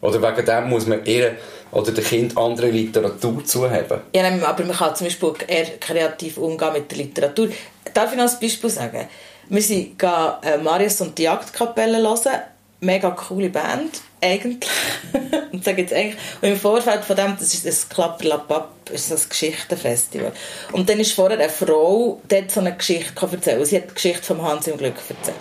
Oder 0.01 0.21
wegen 0.21 0.45
dem 0.45 0.69
muss 0.69 0.87
man 0.87 1.05
ihr 1.05 1.37
oder 1.71 1.93
dem 1.93 2.05
Kind 2.05 2.37
andere 2.37 2.71
Literatur 2.71 3.45
zuheben. 3.45 4.01
Ja, 4.13 4.29
aber 4.43 4.65
man 4.65 4.77
kann 4.77 4.97
zum 4.97 5.07
Beispiel 5.07 5.33
eher 5.47 5.67
kreativ 5.79 6.39
umgehen 6.39 6.73
mit 6.73 6.91
der 6.91 6.99
Literatur. 6.99 7.49
Darf 7.95 8.11
ich 8.11 8.19
noch 8.19 8.29
ein 8.29 8.41
Beispiel 8.41 8.71
sagen? 8.71 9.09
Wir 9.51 9.63
sind 9.63 10.03
äh, 10.03 10.59
Marius 10.59 11.01
und 11.01 11.17
die 11.17 11.23
Jagdkapelle 11.23 11.99
hören. 11.99 12.43
Mega 12.81 13.11
coole 13.11 13.49
Band, 13.49 14.01
eigentlich. 14.21 14.71
und, 15.53 15.65
sage 15.65 15.83
jetzt 15.83 15.93
eigentlich. 15.93 16.19
und 16.41 16.49
im 16.51 16.57
Vorfeld 16.57 17.05
von 17.05 17.17
dem, 17.17 17.37
das 17.39 17.55
ist 17.55 17.67
das 17.67 17.89
Klapperlapapp, 17.89 18.91
ist 18.91 19.11
das 19.11 19.29
Geschichtenfestival. 19.29 20.33
Und 20.73 20.89
dann 20.89 21.01
ist 21.01 21.13
vorher 21.13 21.39
eine 21.39 21.49
Frau, 21.49 22.21
die 22.31 22.37
hat 22.37 22.51
so 22.51 22.61
eine 22.61 22.77
Geschichte 22.77 23.13
erzählt. 23.21 23.67
Sie 23.67 23.77
hat 23.77 23.91
die 23.91 23.95
Geschichte 23.95 24.23
vom 24.23 24.43
Hans 24.43 24.69
im 24.69 24.77
Glück 24.77 24.95
erzählt. 25.09 25.37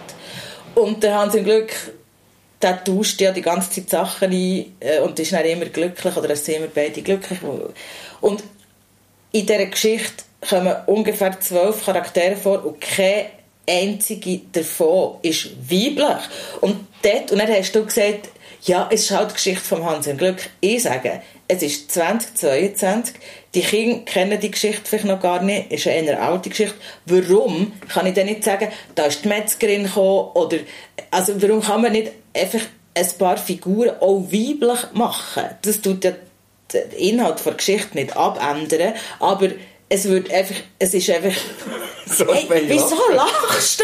Und 0.74 1.04
der 1.04 1.15
Hans 1.15 1.36
im 1.36 1.43
Glück, 1.43 1.74
der 2.62 2.84
tauscht 2.84 3.22
ja 3.22 3.32
die 3.32 3.41
ganze 3.41 3.70
Zeit 3.70 3.89
Sachen 3.89 4.32
ein 4.32 4.76
äh, 4.80 5.00
und 5.02 5.20
ist 5.20 5.34
dann 5.34 5.46
immer 5.46 5.65
glücklich 5.65 6.15
oder 6.15 6.30
es 6.32 6.46
sind 6.46 6.56
immer 6.56 6.67
beide 6.74 7.02
glücklich. 7.02 7.39
Und 8.22 8.43
in 9.32 9.46
dieser 9.46 9.65
Geschichte 9.65 10.24
kommen 10.48 10.76
ungefähr 10.88 11.39
zwölf 11.39 11.86
Charaktere 11.86 12.36
vor 12.36 12.65
und 12.65 12.82
keine 12.82 13.37
einzige 13.67 14.41
davon 14.51 15.17
ist 15.21 15.49
weiblich. 15.69 16.23
Und 16.62 16.88
dort, 17.01 17.32
und 17.32 17.39
dann 17.39 17.49
hast 17.49 17.73
du 17.73 17.86
gesagt, 17.86 18.30
ja, 18.63 18.88
es 18.91 19.03
ist 19.03 19.12
halt 19.12 19.32
die 19.32 19.36
Geschichte 19.36 19.63
von 19.63 19.86
Hans 19.86 20.08
im 20.08 20.17
Glück. 20.17 20.49
Ich 20.62 20.84
sage, 20.84 21.21
es 21.47 21.62
ist 21.63 21.91
2022, 21.91 23.15
die 23.56 23.62
Kinder 23.62 24.03
kennen 24.03 24.39
die 24.39 24.51
Geschichte 24.51 24.82
vielleicht 24.84 25.06
noch 25.06 25.21
gar 25.21 25.41
nicht, 25.41 25.71
ist 25.71 25.88
eine 25.88 26.19
alte 26.19 26.49
Geschichte. 26.49 26.75
Warum 27.06 27.73
kann 27.88 28.06
ich 28.06 28.13
denn 28.13 28.25
nicht 28.25 28.43
sagen, 28.43 28.69
da 28.95 29.06
ist 29.06 29.23
die 29.23 29.30
Metzgerin 29.30 29.84
gekommen, 29.84 30.32
oder, 30.34 30.58
also 31.12 31.41
warum 31.41 31.62
kann 31.62 31.82
man 31.82 31.93
nicht 31.93 32.12
einfach 32.36 32.62
ein 32.93 33.08
paar 33.17 33.38
Figuren 33.38 33.95
auch 34.01 34.23
weiblich 34.32 34.91
machen? 34.93 35.45
Das 35.62 35.82
tut 35.82 36.03
ja 36.03 36.12
den 36.73 36.91
Inhalt 36.91 37.45
der 37.45 37.53
Geschichte 37.53 37.95
nicht 37.95 38.17
abändern, 38.17 38.93
aber 39.19 39.49
es 39.89 40.08
wird 40.08 40.32
einfach, 40.32 40.56
es 40.80 40.93
ist 40.93 41.10
einfach... 41.10 41.32
So, 42.10 42.23
hey, 42.34 42.47
wieso 42.67 42.95
lachst 43.13 43.82
du? 43.82 43.84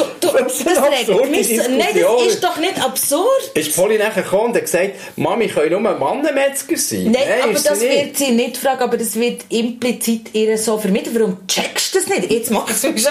du, 0.00 0.06
du 0.20 0.28
Das 0.38 0.60
ist 0.60 0.64
das 0.64 0.78
regt 1.08 1.28
mich 1.28 1.48
Nein, 1.58 1.88
das 1.92 2.26
ist 2.34 2.44
doch 2.44 2.56
nicht 2.58 2.80
absurd. 2.80 3.50
Ist 3.54 3.74
Polly 3.74 3.98
nachher 3.98 4.22
gekommen 4.22 4.50
und 4.50 4.54
hat 4.54 4.62
gesagt, 4.62 4.92
Mami, 5.16 5.48
können 5.48 5.82
nur 5.82 5.92
Mannenmetzger 5.98 6.76
sein? 6.76 7.10
Nein, 7.10 7.24
aber 7.42 7.50
ist 7.50 7.62
sie 7.64 7.68
das 7.68 7.80
nicht. 7.80 7.90
wird 7.96 8.16
sie 8.16 8.30
nicht 8.30 8.56
fragen, 8.58 8.80
aber 8.80 8.96
das 8.96 9.16
wird 9.16 9.46
implizit 9.48 10.32
ihr 10.36 10.56
so 10.56 10.78
vermittelt. 10.78 11.16
Warum 11.18 11.44
checkst 11.48 11.92
du 11.96 11.98
das 11.98 12.06
nicht? 12.08 12.30
Jetzt 12.30 12.52
macht 12.52 12.70
es 12.70 12.84
mich 12.84 13.02
schon 13.02 13.10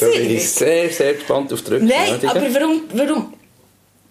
Da 0.00 0.06
bin 0.06 0.12
ich 0.12 0.28
hässlich. 0.36 0.50
sehr, 0.50 0.90
sehr 0.90 1.14
gespannt 1.14 1.50
auf 1.50 1.62
die 1.62 1.70
Nein, 1.70 1.82
Rückmeldungen. 2.12 2.28
aber 2.28 2.54
warum, 2.60 2.82
warum, 2.92 3.34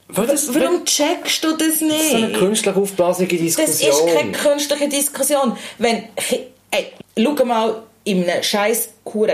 Was? 0.08 0.56
warum 0.56 0.86
checkst 0.86 1.44
du 1.44 1.52
das 1.56 1.82
nicht? 1.82 2.10
so 2.10 2.16
eine 2.18 2.32
künstlich 2.34 2.76
aufblasige 2.76 3.38
Das 3.38 3.56
Diskussion. 3.58 4.08
ist 4.08 4.16
keine 4.16 4.32
künstliche 4.32 4.90
Diskussion. 4.90 5.56
Wenn, 5.78 6.06
ey, 6.72 6.88
schau 7.18 7.46
mal 7.46 7.84
in 8.04 8.30
einem 8.30 8.44
scheiß 8.44 8.90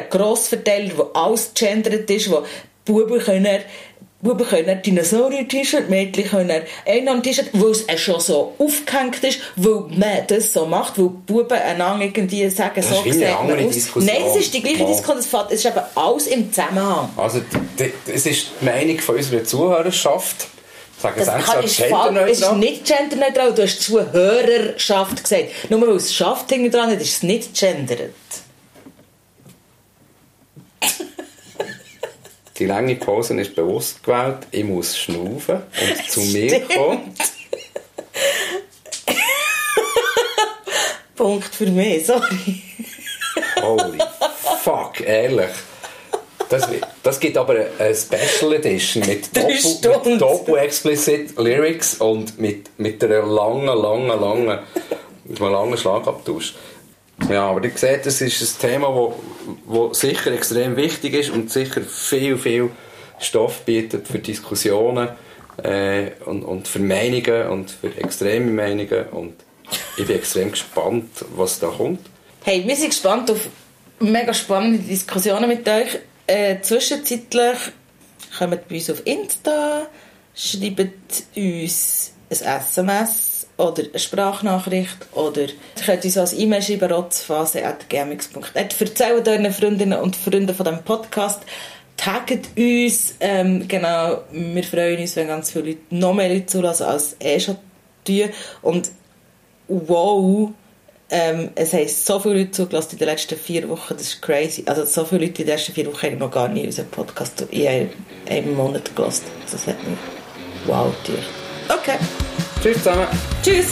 Grossverteiler, 0.10 0.92
wo 0.98 1.04
alles 1.14 1.52
gendert 1.54 2.10
ist, 2.10 2.32
wo 2.32 2.44
Buben 2.86 3.20
können 3.20 3.60
Buben 4.24 4.48
können 4.48 4.82
Dinosaurier-T-Shirt, 4.82 5.90
Mädchen 5.90 6.24
können 6.24 6.62
Einhorn-T-Shirt, 6.88 7.50
weil 7.52 7.72
es 7.72 8.00
schon 8.00 8.22
so 8.22 8.54
aufgehängt 8.58 9.22
ist, 9.22 9.40
weil 9.58 9.84
man 9.98 10.26
das 10.28 10.54
so 10.54 10.66
macht, 10.66 10.98
weil 10.98 11.10
die 11.10 11.34
Buben 11.34 11.58
einander 11.58 12.06
irgendwie 12.06 12.50
sagen, 12.50 12.76
Das 12.78 12.90
so 12.90 13.04
ist 13.04 13.16
sieht 13.16 13.28
man 13.28 13.66
aus. 13.66 13.74
Diskussion. 13.74 14.06
Nein, 14.06 14.24
es 14.30 14.38
ist 14.38 14.54
die 14.54 14.62
gleiche. 14.62 14.86
Diskussion, 14.86 15.46
es 15.50 15.56
ist 15.60 15.66
eben 15.66 15.82
alles 15.96 16.28
im 16.28 16.54
Zusammenhang. 16.54 17.10
Also, 17.18 17.42
es 18.08 18.26
ist 18.26 18.48
die 18.62 18.66
Meinung 18.66 18.98
von 19.00 19.18
unserer 19.18 19.44
Zuhörerschaft. 19.44 20.48
Sagen 21.04 21.16
Das 21.18 21.28
kann, 21.28 21.38
extra 21.38 21.60
ist, 21.60 21.66
es 21.66 21.72
ist 21.72 21.78
genderneutral. 21.90 22.58
nicht 22.58 22.86
genderneutral, 22.86 23.54
du 23.54 23.64
hast 23.64 23.82
Zuhörerschaft 23.82 25.22
gesagt. 25.22 25.70
Nur 25.70 25.82
weil 25.82 25.90
es 25.98 26.16
Schaft 26.16 26.50
hinten 26.50 26.72
dran 26.72 26.90
hat, 26.92 27.02
ist 27.02 27.18
es 27.18 27.24
nicht 27.24 27.54
gendert. 27.60 28.14
Die 32.58 32.66
lange 32.66 32.96
Pause 32.96 33.38
ist 33.42 33.54
bewusst 33.54 34.02
gewählt. 34.02 34.48
Ich 34.52 34.64
muss 34.64 34.98
schnaufen 34.98 35.58
und 35.58 36.10
zu 36.10 36.22
mir 36.22 36.62
kommen. 36.68 37.14
Punkt 41.16 41.54
für 41.54 41.68
mich, 41.68 42.06
sorry. 42.06 42.62
Holy 43.62 43.98
fuck, 44.64 45.02
ehrlich. 45.02 45.52
Das, 46.54 46.70
das 47.02 47.20
gibt 47.20 47.36
aber 47.36 47.66
eine 47.80 47.96
Special 47.96 48.54
Edition 48.54 49.04
mit 49.08 49.36
Doppel, 49.84 50.12
mit 50.12 50.22
Doppel 50.22 50.58
explicit 50.58 51.36
Lyrics 51.36 51.96
und 51.96 52.40
mit, 52.40 52.70
mit 52.78 53.04
einer 53.04 53.24
langen, 53.26 53.66
langen, 53.66 54.22
langen 54.22 54.60
mit 55.26 55.42
einem 55.42 55.52
langen 55.52 55.78
Schlagabtausch. 55.78 56.54
Ja, 57.28 57.50
aber 57.50 57.64
ihr 57.64 57.72
seht, 57.74 58.06
das 58.06 58.22
ist 58.22 58.40
ein 58.64 58.70
Thema, 58.70 58.94
wo, 58.94 59.16
wo 59.66 59.94
sicher 59.94 60.32
extrem 60.32 60.76
wichtig 60.76 61.16
ist 61.16 61.32
und 61.32 61.50
sicher 61.52 61.82
viel, 61.82 62.38
viel 62.38 62.70
Stoff 63.20 63.62
bietet 63.62 64.08
für 64.08 64.20
Diskussionen 64.20 65.10
äh, 65.64 66.12
und, 66.26 66.44
und 66.44 66.68
für 66.68 66.80
Meinungen 66.80 67.48
und 67.48 67.72
für 67.72 67.98
extreme 67.98 68.52
Meinungen 68.52 69.08
und 69.10 69.34
ich 69.98 70.06
bin 70.06 70.18
extrem 70.18 70.52
gespannt, 70.52 71.26
was 71.36 71.58
da 71.58 71.68
kommt. 71.70 72.02
Hey, 72.44 72.64
wir 72.64 72.76
sind 72.76 72.90
gespannt 72.90 73.32
auf 73.32 73.40
mega 74.00 74.36
spannende 74.36 74.78
Diskussionen 74.78 75.48
mit 75.48 75.68
euch. 75.68 75.98
Äh, 76.28 76.62
zwischenzeitlich 76.62 77.58
kommt 78.38 78.68
bei 78.68 78.76
uns 78.76 78.90
auf 78.90 79.06
Insta, 79.06 79.88
schreibt 80.36 81.24
uns 81.36 82.14
ein 82.30 82.38
SMS 82.40 83.48
oder 83.58 83.84
eine 83.84 84.00
Sprachnachricht 84.00 84.98
oder 85.12 85.42
ihr 85.42 85.50
könnt 85.86 86.06
uns 86.06 86.18
als 86.18 86.34
E-Mail 86.34 86.62
schreiben, 86.62 86.92
rotzphase.gmx.net. 86.92 88.82
Erzählt 88.82 89.28
euren 89.28 89.54
Freundinnen 89.54 90.00
und 90.00 90.16
Freunden 90.16 90.56
von 90.56 90.66
diesem 90.66 90.84
Podcast. 90.84 91.44
Taggt 91.98 92.58
uns. 92.58 93.16
Ähm, 93.20 93.68
genau, 93.68 94.24
wir 94.32 94.64
freuen 94.64 95.00
uns, 95.00 95.16
wenn 95.16 95.28
ganz 95.28 95.52
viele 95.52 95.66
Leute 95.66 95.82
noch 95.92 96.14
mehr 96.14 96.30
Leute 96.30 96.48
zulassen, 96.48 96.84
als 96.84 97.16
eh 97.20 97.40
schon 97.40 97.58
tun. 98.06 98.30
Und 98.62 98.92
wow, 99.68 100.52
ähm, 101.14 101.52
es 101.54 101.74
haben 101.74 101.88
so 101.88 102.20
viele 102.20 102.40
Leute 102.40 102.52
zugelassen 102.52 102.94
in 102.94 102.98
den 102.98 103.08
letzten 103.08 103.38
vier 103.38 103.70
Wochen, 103.70 103.94
das 103.94 104.08
ist 104.08 104.22
crazy. 104.22 104.64
Also 104.66 104.84
so 104.84 105.06
viele 105.06 105.28
Leute 105.28 105.44
in 105.44 105.48
den 105.48 105.56
letzten 105.56 105.74
vier 105.74 105.86
Wochen 105.86 106.08
haben 106.08 106.18
noch 106.18 106.32
gar 106.32 106.48
nicht 106.48 106.66
unseren 106.66 106.88
Podcast 106.88 107.46
in 107.52 107.68
einem, 107.68 107.90
einem 108.28 108.56
Monat 108.56 108.96
gelassen. 108.96 109.26
Das 109.52 109.68
hat 109.68 109.78
mich 109.88 109.98
wow 110.66 110.92
gedacht. 111.06 111.30
Okay. 111.70 111.98
Tschüss 112.62 112.78
zusammen. 112.78 113.08
Tschüss. 113.44 113.68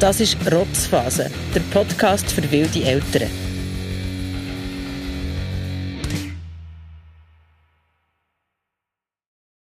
Das 0.00 0.20
ist 0.20 0.36
Rotzphase, 0.50 1.30
der 1.54 1.60
Podcast 1.70 2.32
für 2.32 2.50
wilde 2.50 2.84
Eltern. 2.84 3.30